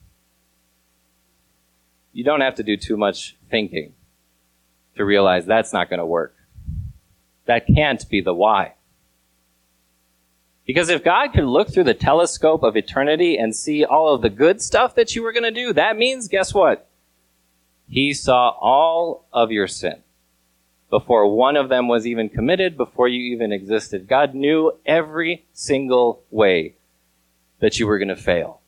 You 2.16 2.24
don't 2.24 2.40
have 2.40 2.54
to 2.54 2.62
do 2.62 2.78
too 2.78 2.96
much 2.96 3.36
thinking 3.50 3.92
to 4.96 5.04
realize 5.04 5.44
that's 5.44 5.74
not 5.74 5.90
going 5.90 5.98
to 5.98 6.06
work. 6.06 6.34
That 7.44 7.66
can't 7.66 8.08
be 8.08 8.22
the 8.22 8.32
why. 8.32 8.72
Because 10.66 10.88
if 10.88 11.04
God 11.04 11.34
could 11.34 11.44
look 11.44 11.70
through 11.70 11.84
the 11.84 11.92
telescope 11.92 12.62
of 12.62 12.74
eternity 12.74 13.36
and 13.36 13.54
see 13.54 13.84
all 13.84 14.14
of 14.14 14.22
the 14.22 14.30
good 14.30 14.62
stuff 14.62 14.94
that 14.94 15.14
you 15.14 15.22
were 15.22 15.32
going 15.32 15.42
to 15.42 15.50
do, 15.50 15.74
that 15.74 15.98
means, 15.98 16.26
guess 16.26 16.54
what? 16.54 16.88
He 17.86 18.14
saw 18.14 18.48
all 18.48 19.26
of 19.30 19.52
your 19.52 19.68
sin 19.68 19.96
before 20.88 21.36
one 21.36 21.56
of 21.56 21.68
them 21.68 21.86
was 21.86 22.06
even 22.06 22.30
committed, 22.30 22.78
before 22.78 23.08
you 23.08 23.34
even 23.34 23.52
existed. 23.52 24.08
God 24.08 24.34
knew 24.34 24.72
every 24.86 25.44
single 25.52 26.22
way 26.30 26.76
that 27.60 27.78
you 27.78 27.86
were 27.86 27.98
going 27.98 28.08
to 28.08 28.16
fail. 28.16 28.62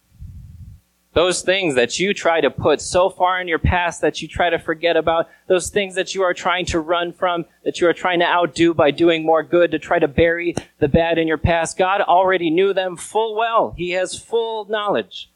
Those 1.18 1.42
things 1.42 1.74
that 1.74 1.98
you 1.98 2.14
try 2.14 2.40
to 2.40 2.48
put 2.48 2.80
so 2.80 3.10
far 3.10 3.40
in 3.40 3.48
your 3.48 3.58
past 3.58 4.02
that 4.02 4.22
you 4.22 4.28
try 4.28 4.50
to 4.50 4.58
forget 4.60 4.96
about, 4.96 5.28
those 5.48 5.68
things 5.68 5.96
that 5.96 6.14
you 6.14 6.22
are 6.22 6.32
trying 6.32 6.64
to 6.66 6.78
run 6.78 7.12
from, 7.12 7.44
that 7.64 7.80
you 7.80 7.88
are 7.88 7.92
trying 7.92 8.20
to 8.20 8.24
outdo 8.24 8.72
by 8.72 8.92
doing 8.92 9.26
more 9.26 9.42
good 9.42 9.72
to 9.72 9.80
try 9.80 9.98
to 9.98 10.06
bury 10.06 10.54
the 10.78 10.86
bad 10.86 11.18
in 11.18 11.26
your 11.26 11.36
past, 11.36 11.76
God 11.76 12.02
already 12.02 12.50
knew 12.50 12.72
them 12.72 12.96
full 12.96 13.34
well. 13.34 13.74
He 13.76 13.90
has 13.90 14.16
full 14.16 14.66
knowledge 14.66 15.28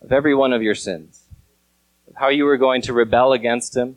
of 0.00 0.12
every 0.12 0.32
one 0.32 0.52
of 0.52 0.62
your 0.62 0.76
sins, 0.76 1.24
of 2.06 2.14
how 2.14 2.28
you 2.28 2.44
were 2.44 2.56
going 2.56 2.80
to 2.82 2.92
rebel 2.92 3.32
against 3.32 3.76
Him, 3.76 3.96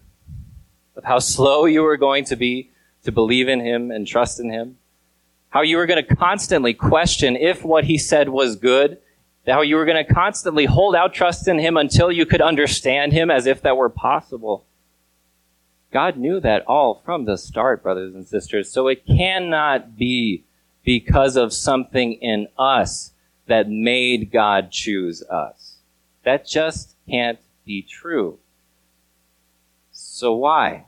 of 0.96 1.04
how 1.04 1.20
slow 1.20 1.66
you 1.66 1.84
were 1.84 1.96
going 1.96 2.26
to 2.26 2.36
be 2.36 2.72
to 3.04 3.12
believe 3.12 3.48
in 3.48 3.60
Him 3.60 3.92
and 3.92 4.08
trust 4.08 4.40
in 4.40 4.50
Him, 4.50 4.80
how 5.50 5.62
you 5.62 5.78
were 5.78 5.86
going 5.86 6.04
to 6.04 6.16
constantly 6.16 6.74
question 6.74 7.36
if 7.36 7.64
what 7.64 7.84
He 7.84 8.00
said 8.00 8.30
was 8.30 8.56
good 8.56 8.98
how 9.46 9.62
you 9.62 9.76
were 9.76 9.86
going 9.86 10.06
to 10.06 10.14
constantly 10.14 10.66
hold 10.66 10.96
out 10.96 11.14
trust 11.14 11.48
in 11.48 11.60
Him 11.60 11.78
until 11.78 12.12
you 12.12 12.26
could 12.26 12.42
understand 12.42 13.12
Him 13.12 13.30
as 13.30 13.46
if 13.46 13.62
that 13.62 13.78
were 13.78 13.90
possible. 13.90 14.66
God 15.92 16.18
knew 16.18 16.40
that 16.40 16.66
all 16.66 17.02
from 17.06 17.26
the 17.26 17.38
start, 17.38 17.84
brothers 17.84 18.16
and 18.16 18.26
sisters. 18.26 18.72
So 18.72 18.88
it 18.88 19.06
cannot 19.06 19.98
be 19.98 20.44
because 20.84 21.36
of 21.36 21.54
something 21.54 22.14
in 22.14 22.48
us 22.58 23.12
that 23.48 23.70
made 23.70 24.32
God 24.32 24.72
choose 24.72 25.22
us. 25.24 25.76
That 26.24 26.48
just 26.48 26.96
can't 27.08 27.40
be 27.66 27.82
true. 27.82 28.40
So 29.92 30.34
why? 30.34 30.86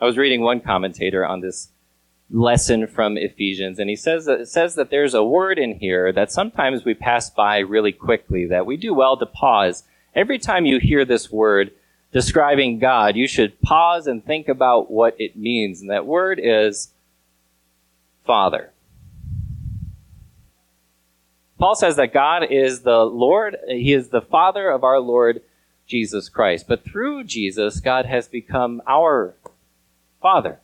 I 0.00 0.04
was 0.04 0.16
reading 0.16 0.42
one 0.42 0.60
commentator 0.60 1.26
on 1.26 1.40
this 1.40 1.68
lesson 2.32 2.86
from 2.86 3.16
Ephesians. 3.16 3.78
And 3.78 3.90
he 3.90 3.96
says 3.96 4.24
that, 4.24 4.48
says 4.48 4.74
that 4.74 4.90
there's 4.90 5.14
a 5.14 5.22
word 5.22 5.58
in 5.58 5.78
here 5.78 6.12
that 6.12 6.32
sometimes 6.32 6.84
we 6.84 6.94
pass 6.94 7.30
by 7.30 7.58
really 7.58 7.92
quickly, 7.92 8.46
that 8.46 8.66
we 8.66 8.76
do 8.76 8.94
well 8.94 9.16
to 9.18 9.26
pause. 9.26 9.84
Every 10.14 10.38
time 10.38 10.64
you 10.64 10.78
hear 10.78 11.04
this 11.04 11.30
word 11.30 11.72
describing 12.10 12.78
God, 12.78 13.16
you 13.16 13.28
should 13.28 13.60
pause 13.60 14.06
and 14.06 14.24
think 14.24 14.48
about 14.48 14.90
what 14.90 15.14
it 15.20 15.36
means. 15.36 15.80
And 15.80 15.90
that 15.90 16.06
word 16.06 16.40
is 16.42 16.90
Father. 18.24 18.72
Paul 21.58 21.74
says 21.76 21.96
that 21.96 22.12
God 22.12 22.44
is 22.50 22.80
the 22.80 23.04
Lord, 23.04 23.56
He 23.68 23.92
is 23.92 24.08
the 24.08 24.20
Father 24.20 24.70
of 24.70 24.82
our 24.82 24.98
Lord 24.98 25.42
Jesus 25.86 26.28
Christ. 26.28 26.66
But 26.66 26.84
through 26.84 27.24
Jesus, 27.24 27.78
God 27.78 28.06
has 28.06 28.26
become 28.26 28.82
our 28.86 29.36
Father. 30.20 30.61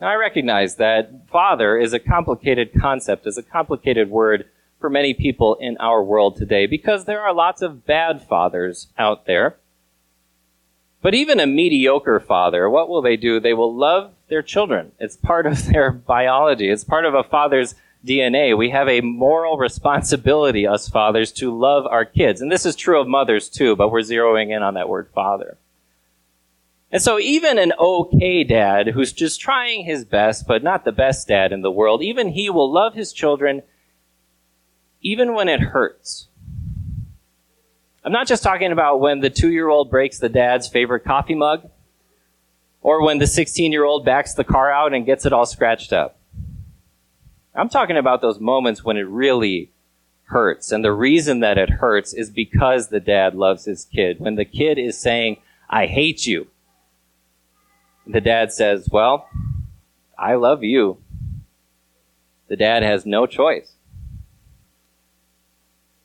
Now, 0.00 0.08
I 0.08 0.14
recognize 0.14 0.76
that 0.76 1.28
father 1.28 1.76
is 1.76 1.92
a 1.92 1.98
complicated 1.98 2.70
concept, 2.80 3.26
is 3.26 3.36
a 3.36 3.42
complicated 3.42 4.10
word 4.10 4.46
for 4.80 4.88
many 4.88 5.12
people 5.12 5.56
in 5.56 5.76
our 5.78 6.02
world 6.02 6.36
today 6.36 6.66
because 6.66 7.04
there 7.04 7.20
are 7.20 7.34
lots 7.34 7.62
of 7.62 7.84
bad 7.84 8.22
fathers 8.22 8.88
out 8.96 9.26
there. 9.26 9.56
But 11.02 11.14
even 11.14 11.40
a 11.40 11.46
mediocre 11.46 12.20
father, 12.20 12.70
what 12.70 12.88
will 12.88 13.02
they 13.02 13.16
do? 13.16 13.40
They 13.40 13.54
will 13.54 13.74
love 13.74 14.12
their 14.28 14.42
children. 14.42 14.92
It's 15.00 15.16
part 15.16 15.46
of 15.46 15.66
their 15.66 15.90
biology. 16.06 16.70
It's 16.70 16.84
part 16.84 17.04
of 17.04 17.14
a 17.14 17.24
father's 17.24 17.74
DNA. 18.06 18.56
We 18.56 18.70
have 18.70 18.88
a 18.88 19.00
moral 19.00 19.58
responsibility, 19.58 20.66
us 20.66 20.88
fathers, 20.88 21.32
to 21.32 21.56
love 21.56 21.86
our 21.86 22.04
kids. 22.04 22.40
And 22.40 22.52
this 22.52 22.66
is 22.66 22.76
true 22.76 23.00
of 23.00 23.08
mothers 23.08 23.48
too, 23.48 23.74
but 23.74 23.90
we're 23.90 24.00
zeroing 24.00 24.54
in 24.54 24.62
on 24.62 24.74
that 24.74 24.88
word 24.88 25.08
father. 25.12 25.56
And 26.90 27.02
so 27.02 27.18
even 27.18 27.58
an 27.58 27.72
okay 27.78 28.44
dad 28.44 28.88
who's 28.88 29.12
just 29.12 29.40
trying 29.40 29.84
his 29.84 30.04
best, 30.04 30.46
but 30.46 30.62
not 30.62 30.84
the 30.84 30.92
best 30.92 31.28
dad 31.28 31.52
in 31.52 31.60
the 31.60 31.70
world, 31.70 32.02
even 32.02 32.28
he 32.28 32.48
will 32.48 32.72
love 32.72 32.94
his 32.94 33.12
children 33.12 33.62
even 35.02 35.34
when 35.34 35.48
it 35.48 35.60
hurts. 35.60 36.28
I'm 38.02 38.12
not 38.12 38.26
just 38.26 38.42
talking 38.42 38.72
about 38.72 39.00
when 39.00 39.20
the 39.20 39.28
two 39.28 39.50
year 39.50 39.68
old 39.68 39.90
breaks 39.90 40.18
the 40.18 40.30
dad's 40.30 40.66
favorite 40.66 41.04
coffee 41.04 41.34
mug 41.34 41.68
or 42.80 43.04
when 43.04 43.18
the 43.18 43.26
16 43.26 43.70
year 43.70 43.84
old 43.84 44.06
backs 44.06 44.32
the 44.32 44.44
car 44.44 44.72
out 44.72 44.94
and 44.94 45.04
gets 45.04 45.26
it 45.26 45.32
all 45.32 45.46
scratched 45.46 45.92
up. 45.92 46.18
I'm 47.54 47.68
talking 47.68 47.98
about 47.98 48.22
those 48.22 48.40
moments 48.40 48.82
when 48.82 48.96
it 48.96 49.08
really 49.08 49.72
hurts. 50.24 50.72
And 50.72 50.82
the 50.82 50.92
reason 50.92 51.40
that 51.40 51.58
it 51.58 51.68
hurts 51.68 52.14
is 52.14 52.30
because 52.30 52.88
the 52.88 53.00
dad 53.00 53.34
loves 53.34 53.66
his 53.66 53.84
kid. 53.84 54.20
When 54.20 54.36
the 54.36 54.44
kid 54.44 54.78
is 54.78 54.98
saying, 54.98 55.38
I 55.68 55.86
hate 55.86 56.24
you 56.24 56.46
the 58.08 58.20
dad 58.20 58.52
says, 58.52 58.88
Well, 58.90 59.28
I 60.18 60.34
love 60.34 60.64
you. 60.64 60.98
The 62.48 62.56
dad 62.56 62.82
has 62.82 63.04
no 63.04 63.26
choice. 63.26 63.72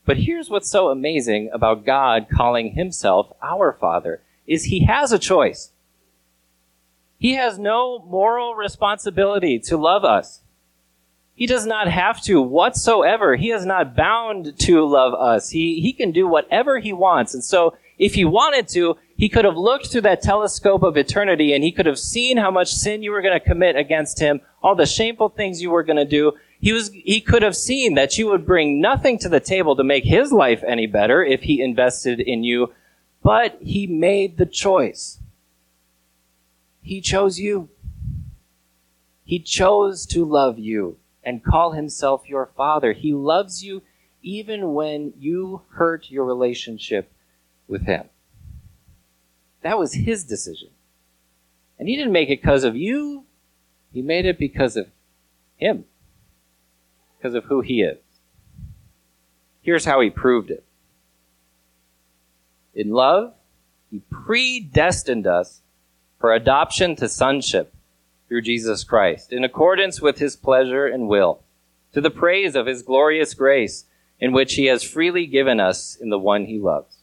But 0.05 0.17
here's 0.17 0.49
what's 0.49 0.69
so 0.69 0.89
amazing 0.89 1.49
about 1.53 1.85
God 1.85 2.27
calling 2.29 2.73
himself 2.73 3.31
our 3.41 3.71
Father 3.71 4.21
is 4.45 4.65
he 4.65 4.85
has 4.85 5.13
a 5.13 5.19
choice. 5.19 5.71
He 7.17 7.35
has 7.35 7.57
no 7.57 7.99
moral 7.99 8.53
responsibility 8.53 9.57
to 9.59 9.77
love 9.77 10.03
us. 10.03 10.41
He 11.35 11.47
does 11.47 11.65
not 11.65 11.87
have 11.87 12.21
to 12.23 12.41
whatsoever. 12.41 13.37
He 13.37 13.51
is 13.51 13.65
not 13.65 13.95
bound 13.95 14.59
to 14.59 14.85
love 14.85 15.13
us. 15.13 15.49
He, 15.49 15.79
he 15.79 15.93
can 15.93 16.11
do 16.11 16.27
whatever 16.27 16.79
he 16.79 16.91
wants. 16.91 17.33
And 17.33 17.43
so 17.43 17.75
if 17.97 18.13
he 18.13 18.25
wanted 18.25 18.67
to, 18.69 18.97
he 19.23 19.29
could 19.29 19.45
have 19.45 19.55
looked 19.55 19.87
through 19.87 20.01
that 20.01 20.21
telescope 20.21 20.83
of 20.83 20.97
eternity 20.97 21.53
and 21.53 21.63
he 21.63 21.71
could 21.71 21.85
have 21.85 21.97
seen 21.97 22.35
how 22.35 22.51
much 22.51 22.73
sin 22.73 23.01
you 23.01 23.09
were 23.09 23.21
going 23.21 23.39
to 23.39 23.39
commit 23.39 23.77
against 23.77 24.19
him, 24.19 24.41
all 24.61 24.75
the 24.75 24.85
shameful 24.85 25.29
things 25.29 25.61
you 25.61 25.71
were 25.71 25.81
going 25.81 25.95
to 25.95 26.03
do. 26.03 26.33
He 26.59 26.73
was, 26.73 26.91
he 26.91 27.21
could 27.21 27.41
have 27.41 27.55
seen 27.55 27.95
that 27.95 28.17
you 28.17 28.27
would 28.27 28.45
bring 28.45 28.81
nothing 28.81 29.17
to 29.19 29.29
the 29.29 29.39
table 29.39 29.77
to 29.77 29.83
make 29.85 30.03
his 30.03 30.33
life 30.33 30.61
any 30.67 30.87
better 30.87 31.23
if 31.23 31.43
he 31.43 31.61
invested 31.61 32.19
in 32.19 32.43
you, 32.43 32.73
but 33.23 33.57
he 33.61 33.87
made 33.87 34.35
the 34.35 34.45
choice. 34.45 35.19
He 36.81 36.99
chose 36.99 37.39
you. 37.39 37.69
He 39.23 39.39
chose 39.39 40.05
to 40.07 40.25
love 40.25 40.59
you 40.59 40.97
and 41.23 41.45
call 41.45 41.71
himself 41.71 42.27
your 42.27 42.49
father. 42.57 42.91
He 42.91 43.13
loves 43.13 43.63
you 43.63 43.83
even 44.21 44.73
when 44.73 45.13
you 45.17 45.61
hurt 45.75 46.11
your 46.11 46.25
relationship 46.25 47.09
with 47.69 47.85
him. 47.85 48.09
That 49.63 49.79
was 49.79 49.93
his 49.93 50.23
decision. 50.23 50.69
And 51.79 51.87
he 51.87 51.95
didn't 51.95 52.13
make 52.13 52.29
it 52.29 52.41
because 52.41 52.63
of 52.63 52.75
you. 52.75 53.25
He 53.91 54.01
made 54.01 54.25
it 54.25 54.37
because 54.37 54.77
of 54.77 54.87
him. 55.55 55.85
Because 57.17 57.33
of 57.33 57.45
who 57.45 57.61
he 57.61 57.81
is. 57.81 57.97
Here's 59.61 59.85
how 59.85 60.01
he 60.01 60.09
proved 60.09 60.51
it. 60.51 60.63
In 62.75 62.91
love, 62.91 63.33
he 63.89 64.01
predestined 64.09 65.27
us 65.27 65.61
for 66.19 66.33
adoption 66.33 66.95
to 66.97 67.07
sonship 67.07 67.73
through 68.27 68.41
Jesus 68.41 68.83
Christ, 68.83 69.31
in 69.31 69.43
accordance 69.43 70.01
with 70.01 70.17
his 70.17 70.35
pleasure 70.35 70.85
and 70.85 71.07
will, 71.07 71.41
to 71.93 72.01
the 72.01 72.09
praise 72.09 72.55
of 72.55 72.65
his 72.65 72.81
glorious 72.81 73.33
grace, 73.33 73.85
in 74.19 74.31
which 74.31 74.55
he 74.55 74.65
has 74.65 74.83
freely 74.83 75.27
given 75.27 75.59
us 75.59 75.95
in 75.95 76.09
the 76.09 76.19
one 76.19 76.45
he 76.45 76.57
loves. 76.57 77.02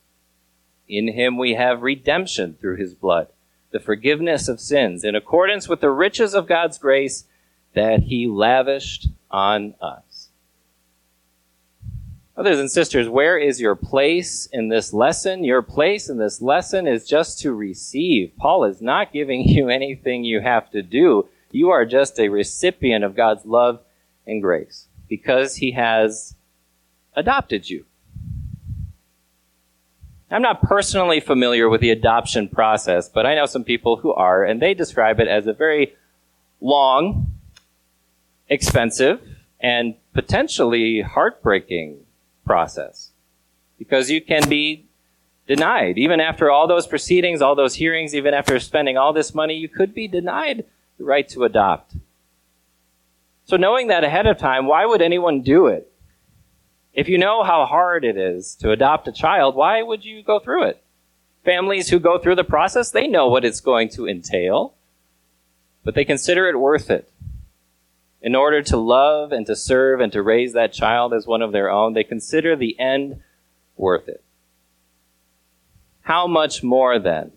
In 0.91 1.07
him 1.07 1.39
we 1.39 1.55
have 1.55 1.83
redemption 1.83 2.57
through 2.61 2.77
his 2.77 2.95
blood, 2.95 3.29
the 3.71 3.79
forgiveness 3.79 4.49
of 4.49 4.59
sins, 4.59 5.05
in 5.05 5.15
accordance 5.15 5.69
with 5.69 5.81
the 5.81 5.91
riches 5.91 6.35
of 6.35 6.49
God's 6.49 6.79
grace 6.79 7.27
that 7.75 8.03
he 8.03 8.27
lavished 8.27 9.07
on 9.31 9.75
us. 9.81 10.31
Brothers 12.35 12.59
and 12.59 12.71
sisters, 12.71 13.09
where 13.09 13.39
is 13.39 13.61
your 13.61 13.77
place 13.77 14.47
in 14.47 14.69
this 14.69 14.93
lesson? 14.93 15.45
Your 15.45 15.63
place 15.63 16.09
in 16.09 16.19
this 16.19 16.43
lesson 16.43 16.89
is 16.89 17.07
just 17.07 17.39
to 17.41 17.53
receive. 17.53 18.33
Paul 18.37 18.65
is 18.65 18.83
not 18.83 19.13
giving 19.13 19.43
you 19.47 19.69
anything 19.69 20.25
you 20.25 20.41
have 20.41 20.71
to 20.73 20.83
do. 20.83 21.29
You 21.53 21.71
are 21.71 21.87
just 21.87 22.19
a 22.19 22.31
recipient 22.31 23.05
of 23.05 23.15
God's 23.15 23.47
love 23.47 23.81
and 24.27 24.43
grace 24.43 24.89
because 25.09 25.55
he 25.57 25.71
has 25.73 26.35
adopted 27.15 27.71
you. 27.71 27.85
I'm 30.31 30.43
not 30.43 30.63
personally 30.63 31.19
familiar 31.19 31.69
with 31.69 31.81
the 31.81 31.91
adoption 31.91 32.49
process, 32.49 33.09
but 33.09 33.27
I 33.27 33.35
know 33.35 33.47
some 33.47 33.65
people 33.65 33.97
who 33.97 34.13
are, 34.13 34.45
and 34.45 34.63
they 34.63 34.75
describe 34.75 35.19
it 35.19 35.27
as 35.27 35.47
a 35.49 35.53
very 35.53 35.95
long, 36.61 37.33
expensive, 38.49 39.21
and 39.59 39.97
potentially 40.15 41.01
heartbreaking 41.01 42.07
process. 42.47 43.11
Because 43.77 44.11
you 44.11 44.21
can 44.21 44.49
be 44.49 44.87
denied. 45.49 45.99
Even 45.99 46.21
after 46.21 46.49
all 46.49 46.69
those 46.69 46.87
proceedings, 46.87 47.43
all 47.43 47.57
those 47.57 47.75
hearings, 47.75 48.15
even 48.15 48.33
after 48.33 48.61
spending 48.61 48.97
all 48.97 49.13
this 49.13 49.35
money, 49.35 49.55
you 49.55 49.69
could 49.69 49.93
be 49.93 50.07
denied 50.07 50.65
the 50.97 51.05
right 51.05 51.29
to 51.31 51.43
adopt. 51.43 51.97
So 53.47 53.57
knowing 53.57 53.89
that 53.89 54.05
ahead 54.05 54.27
of 54.27 54.39
time, 54.39 54.67
why 54.67 54.87
would 54.87 55.03
anyone 55.03 55.41
do 55.41 55.67
it? 55.67 55.90
If 56.93 57.09
you 57.09 57.19
know 57.19 57.45
how 57.45 57.67
hard 57.67 58.05
it 58.05 58.17
is 58.17 58.55
to 58.57 58.73
adopt 58.73 59.09
a 59.09 59.13
child, 59.13 59.55
why 59.55 59.83
would 59.83 60.05
you 60.05 60.23
go 60.23 60.39
through 60.39 60.65
it? 60.65 60.83
Families 61.45 61.89
who 61.89 61.99
go 61.99 62.19
through 62.19 62.35
the 62.35 62.45
process, 62.45 62.91
they 62.91 63.07
know 63.07 63.29
what 63.29 63.45
it's 63.45 63.61
going 63.61 63.89
to 63.91 64.09
entail, 64.09 64.75
but 65.85 65.95
they 65.95 66.05
consider 66.05 66.49
it 66.49 66.59
worth 66.59 66.91
it. 66.91 67.11
In 68.21 68.35
order 68.35 68.61
to 68.63 68.77
love 68.77 69.33
and 69.33 69.47
to 69.47 69.57
serve 69.57 70.01
and 70.01 70.13
to 70.13 70.23
raise 70.23 70.53
that 70.53 70.73
child 70.73 71.15
as 71.15 71.27
one 71.27 71.41
of 71.41 71.53
their 71.53 71.71
own, 71.71 71.95
they 71.95 72.05
consider 72.05 72.55
the 72.55 72.79
end 72.79 73.23
worth 73.77 74.09
it. 74.09 74.23
How 76.03 76.27
much 76.27 76.63
more 76.63 76.99
then 76.99 77.33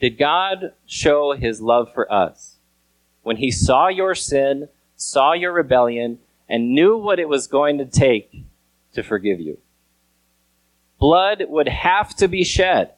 did 0.00 0.18
God 0.18 0.74
show 0.84 1.32
his 1.32 1.62
love 1.62 1.94
for 1.94 2.12
us 2.12 2.56
when 3.22 3.38
he 3.38 3.50
saw 3.50 3.88
your 3.88 4.14
sin, 4.14 4.68
saw 4.96 5.32
your 5.32 5.52
rebellion, 5.52 6.18
and 6.48 6.74
knew 6.74 6.98
what 6.98 7.18
it 7.18 7.28
was 7.28 7.46
going 7.46 7.78
to 7.78 7.86
take 7.86 8.45
to 8.96 9.02
forgive 9.02 9.40
you. 9.40 9.58
Blood 10.98 11.44
would 11.48 11.68
have 11.68 12.14
to 12.16 12.28
be 12.28 12.44
shed. 12.44 12.92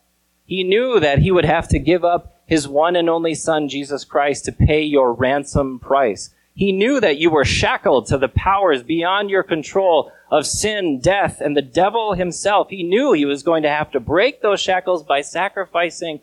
He 0.46 0.64
knew 0.64 0.98
that 0.98 1.18
he 1.18 1.30
would 1.30 1.44
have 1.44 1.68
to 1.68 1.78
give 1.78 2.04
up 2.04 2.34
his 2.46 2.66
one 2.66 2.96
and 2.96 3.10
only 3.10 3.34
son, 3.34 3.68
Jesus 3.68 4.04
Christ, 4.04 4.46
to 4.46 4.52
pay 4.52 4.82
your 4.82 5.12
ransom 5.12 5.78
price. 5.78 6.30
He 6.54 6.72
knew 6.72 6.98
that 7.00 7.18
you 7.18 7.30
were 7.30 7.44
shackled 7.44 8.06
to 8.06 8.18
the 8.18 8.28
powers 8.28 8.82
beyond 8.82 9.30
your 9.30 9.42
control 9.42 10.10
of 10.30 10.46
sin, 10.46 10.98
death, 11.00 11.40
and 11.40 11.56
the 11.56 11.62
devil 11.62 12.14
himself. 12.14 12.70
He 12.70 12.82
knew 12.82 13.12
he 13.12 13.24
was 13.24 13.42
going 13.42 13.62
to 13.64 13.68
have 13.68 13.90
to 13.92 14.00
break 14.00 14.40
those 14.40 14.60
shackles 14.60 15.02
by 15.02 15.20
sacrificing 15.20 16.20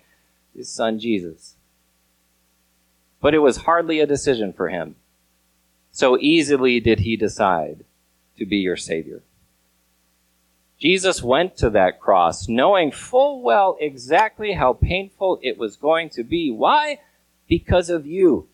his 0.55 0.69
son 0.69 0.99
Jesus. 0.99 1.55
But 3.21 3.33
it 3.33 3.39
was 3.39 3.57
hardly 3.57 3.99
a 3.99 4.07
decision 4.07 4.51
for 4.51 4.69
him. 4.69 4.95
So 5.91 6.17
easily 6.19 6.79
did 6.79 6.99
he 6.99 7.15
decide 7.15 7.85
to 8.37 8.45
be 8.45 8.57
your 8.57 8.77
Savior. 8.77 9.21
Jesus 10.85 11.23
went 11.23 11.57
to 11.57 11.71
that 11.71 11.99
cross 11.99 12.47
knowing 12.47 12.91
full 12.91 13.41
well 13.41 13.75
exactly 13.81 14.51
how 14.51 14.73
painful 14.73 15.39
it 15.41 15.57
was 15.57 15.77
going 15.77 16.11
to 16.11 16.23
be. 16.23 16.51
Why? 16.51 16.99
Because 17.47 17.89
of 17.89 18.05
you. 18.05 18.47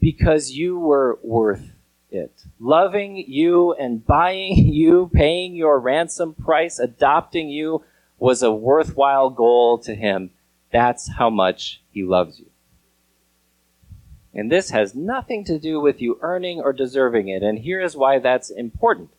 Because 0.00 0.52
you 0.52 0.78
were 0.78 1.18
worth 1.22 1.72
it. 2.10 2.32
Loving 2.58 3.18
you 3.18 3.74
and 3.74 4.06
buying 4.06 4.56
you, 4.72 5.10
paying 5.12 5.54
your 5.54 5.78
ransom 5.78 6.32
price, 6.32 6.78
adopting 6.78 7.50
you 7.50 7.84
was 8.18 8.42
a 8.42 8.50
worthwhile 8.50 9.28
goal 9.28 9.76
to 9.80 9.94
him. 9.94 10.30
That's 10.72 11.16
how 11.18 11.28
much 11.28 11.82
he 11.90 12.02
loves 12.02 12.40
you. 12.40 12.46
And 14.32 14.50
this 14.50 14.70
has 14.70 14.94
nothing 14.94 15.44
to 15.44 15.58
do 15.58 15.82
with 15.82 16.00
you 16.00 16.18
earning 16.22 16.62
or 16.62 16.72
deserving 16.72 17.28
it. 17.28 17.42
And 17.42 17.58
here 17.58 17.82
is 17.82 17.94
why 17.94 18.20
that's 18.20 18.48
important 18.48 19.10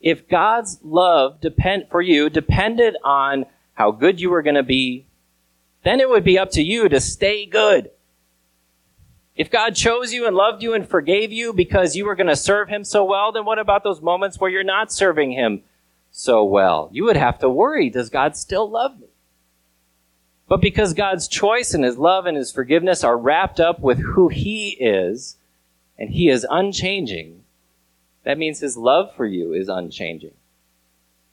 if 0.00 0.28
God's 0.28 0.78
love 0.82 1.40
depend 1.40 1.88
for 1.90 2.00
you 2.00 2.30
depended 2.30 2.96
on 3.04 3.46
how 3.74 3.90
good 3.90 4.20
you 4.20 4.30
were 4.30 4.42
going 4.42 4.54
to 4.54 4.62
be, 4.62 5.06
then 5.84 6.00
it 6.00 6.08
would 6.08 6.24
be 6.24 6.38
up 6.38 6.50
to 6.52 6.62
you 6.62 6.88
to 6.88 7.00
stay 7.00 7.46
good. 7.46 7.90
If 9.36 9.50
God 9.50 9.76
chose 9.76 10.12
you 10.12 10.26
and 10.26 10.34
loved 10.34 10.62
you 10.62 10.74
and 10.74 10.88
forgave 10.88 11.30
you 11.30 11.52
because 11.52 11.94
you 11.94 12.04
were 12.04 12.16
going 12.16 12.26
to 12.26 12.36
serve 12.36 12.68
him 12.68 12.82
so 12.82 13.04
well, 13.04 13.30
then 13.30 13.44
what 13.44 13.60
about 13.60 13.84
those 13.84 14.02
moments 14.02 14.40
where 14.40 14.50
you're 14.50 14.64
not 14.64 14.92
serving 14.92 15.30
him 15.30 15.62
so 16.10 16.44
well? 16.44 16.90
You 16.92 17.04
would 17.04 17.16
have 17.16 17.38
to 17.38 17.48
worry, 17.48 17.88
does 17.88 18.10
God 18.10 18.36
still 18.36 18.68
love 18.68 18.98
me? 18.98 19.06
But 20.48 20.60
because 20.60 20.94
God's 20.94 21.28
choice 21.28 21.74
and 21.74 21.84
his 21.84 21.98
love 21.98 22.26
and 22.26 22.36
his 22.36 22.50
forgiveness 22.50 23.04
are 23.04 23.16
wrapped 23.16 23.60
up 23.60 23.80
with 23.80 23.98
who 23.98 24.28
he 24.28 24.70
is, 24.70 25.36
and 25.98 26.10
he 26.10 26.28
is 26.28 26.46
unchanging, 26.48 27.37
that 28.28 28.36
means 28.36 28.60
his 28.60 28.76
love 28.76 29.14
for 29.16 29.24
you 29.24 29.54
is 29.54 29.70
unchanging. 29.70 30.34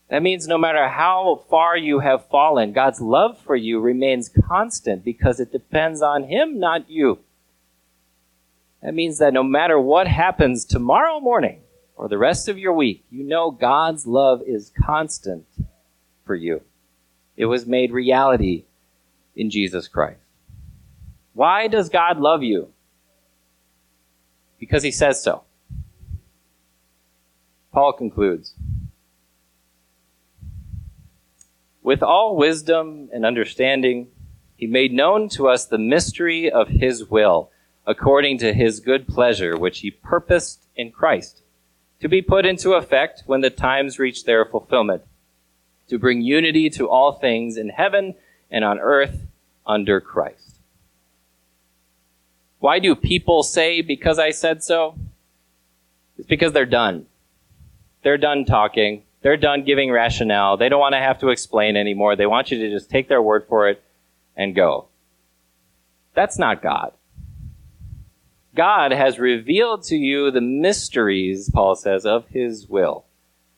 That 0.09 0.23
means 0.23 0.47
no 0.47 0.57
matter 0.57 0.87
how 0.87 1.43
far 1.49 1.75
you 1.75 1.99
have 1.99 2.29
fallen, 2.29 2.71
God's 2.71 3.01
love 3.01 3.37
for 3.37 3.53
you 3.53 3.81
remains 3.81 4.29
constant 4.29 5.03
because 5.03 5.41
it 5.41 5.51
depends 5.51 6.01
on 6.01 6.23
him, 6.23 6.57
not 6.57 6.89
you. 6.89 7.19
That 8.81 8.93
means 8.93 9.17
that 9.17 9.33
no 9.33 9.43
matter 9.43 9.77
what 9.77 10.07
happens 10.07 10.63
tomorrow 10.63 11.19
morning 11.19 11.59
or 11.97 12.07
the 12.07 12.17
rest 12.17 12.47
of 12.47 12.57
your 12.57 12.71
week, 12.71 13.03
you 13.11 13.25
know 13.25 13.51
God's 13.51 14.07
love 14.07 14.41
is 14.47 14.71
constant 14.81 15.45
for 16.25 16.33
you. 16.33 16.61
It 17.35 17.47
was 17.47 17.65
made 17.65 17.91
reality 17.91 18.63
in 19.35 19.49
Jesus 19.49 19.89
Christ. 19.89 20.21
Why 21.33 21.67
does 21.67 21.89
God 21.89 22.21
love 22.21 22.41
you? 22.41 22.69
Because 24.61 24.81
he 24.81 24.91
says 24.91 25.21
so. 25.21 25.44
Paul 27.75 27.91
concludes 27.91 28.53
With 31.83 32.01
all 32.01 32.37
wisdom 32.37 33.09
and 33.11 33.25
understanding, 33.25 34.07
he 34.55 34.65
made 34.65 34.93
known 34.93 35.27
to 35.31 35.49
us 35.49 35.65
the 35.65 35.77
mystery 35.77 36.49
of 36.49 36.69
his 36.69 37.09
will, 37.09 37.51
according 37.85 38.37
to 38.37 38.53
his 38.53 38.79
good 38.79 39.09
pleasure, 39.09 39.57
which 39.57 39.79
he 39.79 39.91
purposed 39.91 40.61
in 40.77 40.89
Christ, 40.89 41.41
to 41.99 42.07
be 42.07 42.21
put 42.21 42.45
into 42.45 42.75
effect 42.75 43.23
when 43.25 43.41
the 43.41 43.49
times 43.49 43.99
reach 43.99 44.23
their 44.23 44.45
fulfillment, 44.45 45.01
to 45.89 45.99
bring 45.99 46.21
unity 46.21 46.69
to 46.69 46.89
all 46.89 47.11
things 47.11 47.57
in 47.57 47.67
heaven 47.67 48.15
and 48.49 48.63
on 48.63 48.79
earth 48.79 49.27
under 49.67 49.99
Christ. 49.99 50.59
Why 52.59 52.79
do 52.79 52.95
people 52.95 53.43
say, 53.43 53.81
because 53.81 54.17
I 54.17 54.31
said 54.31 54.63
so? 54.63 54.97
It's 56.17 56.29
because 56.29 56.53
they're 56.53 56.65
done. 56.65 57.07
They're 58.05 58.19
done 58.19 58.45
talking. 58.45 59.01
They're 59.23 59.35
done 59.35 59.63
giving 59.63 59.91
rationale. 59.91 60.57
They 60.57 60.69
don't 60.69 60.79
want 60.79 60.93
to 60.93 60.99
have 60.99 61.17
to 61.21 61.29
explain 61.29 61.75
anymore. 61.75 62.15
They 62.15 62.27
want 62.27 62.51
you 62.51 62.59
to 62.59 62.69
just 62.69 62.87
take 62.87 63.09
their 63.09 63.19
word 63.19 63.47
for 63.49 63.67
it 63.67 63.81
and 64.37 64.53
go. 64.53 64.89
That's 66.13 66.37
not 66.37 66.61
God. 66.61 66.91
God 68.53 68.91
has 68.91 69.17
revealed 69.17 69.81
to 69.85 69.95
you 69.95 70.29
the 70.29 70.39
mysteries, 70.39 71.49
Paul 71.51 71.73
says, 71.73 72.05
of 72.05 72.27
his 72.27 72.69
will. 72.69 73.05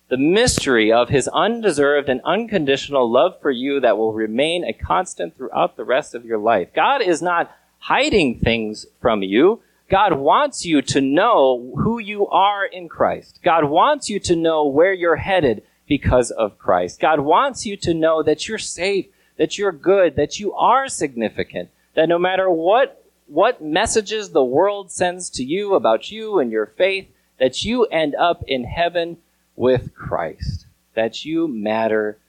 The 0.07 0.17
mystery 0.17 0.93
of 0.93 1.09
his 1.09 1.27
undeserved 1.27 2.07
and 2.07 2.21
unconditional 2.23 3.11
love 3.11 3.41
for 3.41 3.51
you 3.51 3.81
that 3.81 3.97
will 3.97 4.13
remain 4.13 4.63
a 4.63 4.71
constant 4.71 5.35
throughout 5.35 5.75
the 5.75 5.83
rest 5.83 6.15
of 6.15 6.23
your 6.23 6.37
life. 6.37 6.69
God 6.73 7.01
is 7.01 7.21
not 7.21 7.53
hiding 7.79 8.39
things 8.39 8.85
from 9.01 9.23
you. 9.23 9.61
God 9.89 10.13
wants 10.13 10.65
you 10.65 10.81
to 10.81 10.99
know 10.99 11.73
who 11.77 11.99
you 11.99 12.27
are 12.27 12.65
in 12.65 12.89
Christ. 12.89 13.39
God 13.41 13.65
wants 13.65 14.09
you 14.09 14.19
to 14.21 14.35
know 14.35 14.67
where 14.67 14.93
you're 14.93 15.15
headed 15.15 15.63
because 15.87 16.29
of 16.31 16.59
Christ. 16.59 16.99
God 16.99 17.21
wants 17.21 17.65
you 17.65 17.77
to 17.77 17.93
know 17.93 18.21
that 18.21 18.47
you're 18.47 18.57
safe, 18.57 19.05
that 19.37 19.57
you're 19.57 19.71
good, 19.71 20.17
that 20.17 20.39
you 20.39 20.53
are 20.53 20.89
significant, 20.89 21.69
that 21.95 22.09
no 22.09 22.19
matter 22.19 22.49
what, 22.49 23.05
what 23.27 23.63
messages 23.63 24.31
the 24.31 24.43
world 24.43 24.91
sends 24.91 25.29
to 25.31 25.43
you 25.43 25.73
about 25.75 26.11
you 26.11 26.39
and 26.39 26.51
your 26.51 26.65
faith, 26.65 27.07
that 27.39 27.63
you 27.63 27.85
end 27.85 28.13
up 28.15 28.43
in 28.45 28.65
heaven 28.65 29.17
with 29.55 29.93
Christ, 29.95 30.65
that 30.95 31.23
you 31.23 31.47
matter 31.47 32.19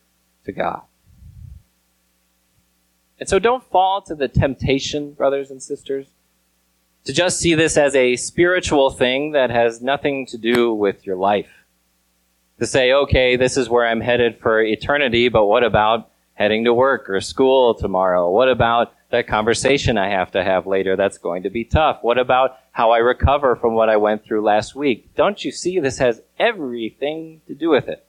to 0.45 0.53
God. 0.53 0.83
And 3.19 3.29
so 3.29 3.41
don't 3.41 3.65
fall 3.65 4.01
to 4.03 4.15
the 4.15 4.29
temptation, 4.29 5.13
brothers 5.13 5.51
and 5.51 5.61
sisters, 5.61 6.07
to 7.05 7.13
just 7.13 7.39
see 7.39 7.55
this 7.55 7.77
as 7.77 7.95
a 7.95 8.17
spiritual 8.17 8.91
thing 8.91 9.33
that 9.33 9.51
has 9.51 9.81
nothing 9.81 10.27
to 10.27 10.39
do 10.39 10.75
with 10.75 11.07
your 11.07 11.17
life. 11.17 11.51
To 12.59 12.67
say, 12.67 12.93
okay, 12.93 13.37
this 13.37 13.57
is 13.57 13.69
where 13.69 13.87
I'm 13.87 14.01
headed 14.01 14.41
for 14.41 14.61
eternity, 14.61 15.29
but 15.29 15.47
what 15.47 15.63
about 15.63 16.11
heading 16.35 16.65
to 16.65 16.75
work 16.75 17.09
or 17.09 17.21
school 17.21 17.75
tomorrow? 17.75 18.31
What 18.31 18.49
about 18.49 18.93
that 19.11 19.27
conversation 19.27 19.97
I 19.97 20.11
have 20.11 20.33
to 20.33 20.45
have 20.45 20.67
later 20.67 20.97
that's 20.97 21.19
going 21.19 21.45
to 21.45 21.51
be 21.51 21.65
tough? 21.65 21.99
What 22.03 22.19
about 22.19 22.59
how 22.73 22.91
I 22.91 22.99
recover 22.99 23.57
from 23.57 23.75
what 23.75 23.89
I 23.89 23.97
went 23.97 24.25
through 24.25 24.43
last 24.43 24.75
week? 24.75 25.15
Don't 25.15 25.45
you 25.45 25.51
see 25.51 25.81
this 25.81 25.99
has 25.99 26.21
everything 26.39 27.41
to 27.47 27.55
do 27.55 27.71
with 27.71 27.89
it? 27.89 28.05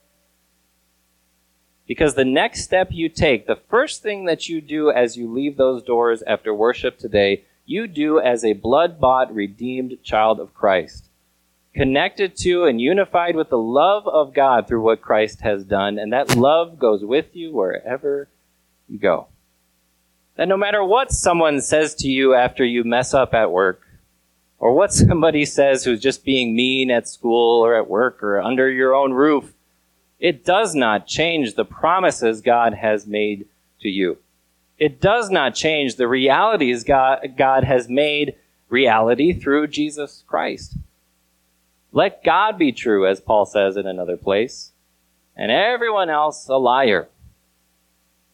Because 1.87 2.13
the 2.13 2.25
next 2.25 2.63
step 2.63 2.89
you 2.91 3.09
take, 3.09 3.47
the 3.47 3.59
first 3.67 4.03
thing 4.03 4.25
that 4.25 4.47
you 4.47 4.61
do 4.61 4.91
as 4.91 5.17
you 5.17 5.31
leave 5.31 5.57
those 5.57 5.81
doors 5.81 6.21
after 6.27 6.53
worship 6.53 6.99
today 6.99 7.45
you 7.69 7.85
do 7.85 8.19
as 8.19 8.43
a 8.43 8.53
blood 8.53 8.99
bought, 8.99 9.33
redeemed 9.33 9.97
child 10.03 10.39
of 10.39 10.55
Christ. 10.55 11.05
connected 11.73 12.35
to 12.35 12.65
and 12.65 12.81
unified 12.81 13.35
with 13.35 13.49
the 13.49 13.57
love 13.57 14.07
of 14.07 14.33
God 14.33 14.67
through 14.67 14.81
what 14.81 15.01
Christ 15.01 15.41
has 15.41 15.63
done, 15.63 15.99
and 15.99 16.11
that 16.11 16.35
love 16.35 16.79
goes 16.79 17.03
with 17.05 17.35
you 17.35 17.53
wherever 17.53 18.27
you 18.87 18.97
go. 18.99 19.27
That 20.35 20.47
no 20.47 20.57
matter 20.57 20.83
what 20.83 21.11
someone 21.11 21.61
says 21.61 21.95
to 21.95 22.07
you 22.07 22.33
after 22.33 22.65
you 22.65 22.83
mess 22.83 23.13
up 23.13 23.33
at 23.33 23.51
work, 23.51 23.81
or 24.57 24.73
what 24.73 24.91
somebody 24.91 25.45
says 25.45 25.85
who's 25.85 26.01
just 26.01 26.25
being 26.25 26.55
mean 26.55 26.91
at 26.91 27.07
school 27.07 27.63
or 27.63 27.75
at 27.75 27.89
work 27.89 28.21
or 28.23 28.41
under 28.41 28.69
your 28.69 28.93
own 28.93 29.13
roof, 29.13 29.53
it 30.19 30.43
does 30.43 30.75
not 30.75 31.07
change 31.07 31.53
the 31.53 31.63
promises 31.63 32.41
God 32.41 32.73
has 32.73 33.07
made 33.07 33.47
to 33.79 33.87
you. 33.87 34.17
It 34.79 35.01
does 35.01 35.29
not 35.29 35.55
change 35.55 35.95
the 35.95 36.07
realities 36.07 36.85
God, 36.85 37.33
God 37.37 37.65
has 37.65 37.89
made 37.89 38.35
reality 38.69 39.33
through 39.33 39.67
Jesus 39.67 40.23
Christ. 40.25 40.77
Let 41.91 42.23
God 42.23 42.57
be 42.57 42.71
true, 42.71 43.05
as 43.05 43.19
Paul 43.19 43.45
says 43.45 43.75
in 43.75 43.87
another 43.87 44.15
place, 44.15 44.71
and 45.35 45.51
everyone 45.51 46.09
else 46.09 46.47
a 46.47 46.55
liar. 46.55 47.09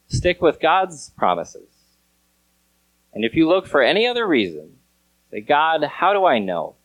Stick 0.08 0.42
with 0.42 0.60
God's 0.60 1.10
promises. 1.12 1.70
And 3.14 3.26
if 3.26 3.34
you 3.34 3.48
look 3.48 3.66
for 3.66 3.82
any 3.82 4.06
other 4.06 4.28
reason, 4.28 4.78
say, 5.32 5.42
God, 5.42 5.84
how 5.84 6.14
do 6.14 6.26
I 6.26 6.38
know? 6.38 6.76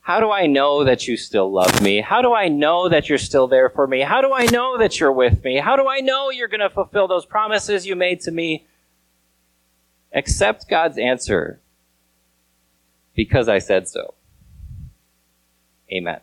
How 0.00 0.18
do 0.18 0.32
I 0.32 0.46
know 0.46 0.82
that 0.82 1.06
you 1.06 1.16
still 1.16 1.52
love 1.52 1.80
me? 1.80 2.00
How 2.00 2.22
do 2.22 2.34
I 2.34 2.48
know 2.48 2.88
that 2.88 3.08
you're 3.08 3.18
still 3.18 3.46
there 3.46 3.70
for 3.70 3.86
me? 3.86 4.00
How 4.00 4.20
do 4.20 4.32
I 4.32 4.46
know 4.46 4.78
that 4.78 4.98
you're 4.98 5.12
with 5.12 5.44
me? 5.44 5.58
How 5.58 5.76
do 5.76 5.86
I 5.86 6.00
know 6.00 6.30
you're 6.30 6.48
going 6.48 6.60
to 6.60 6.70
fulfill 6.70 7.06
those 7.06 7.24
promises 7.24 7.86
you 7.86 7.94
made 7.94 8.20
to 8.22 8.32
me? 8.32 8.66
Accept 10.14 10.68
God's 10.68 10.98
answer 10.98 11.60
because 13.14 13.48
I 13.48 13.58
said 13.58 13.88
so. 13.88 14.14
Amen. 15.92 16.20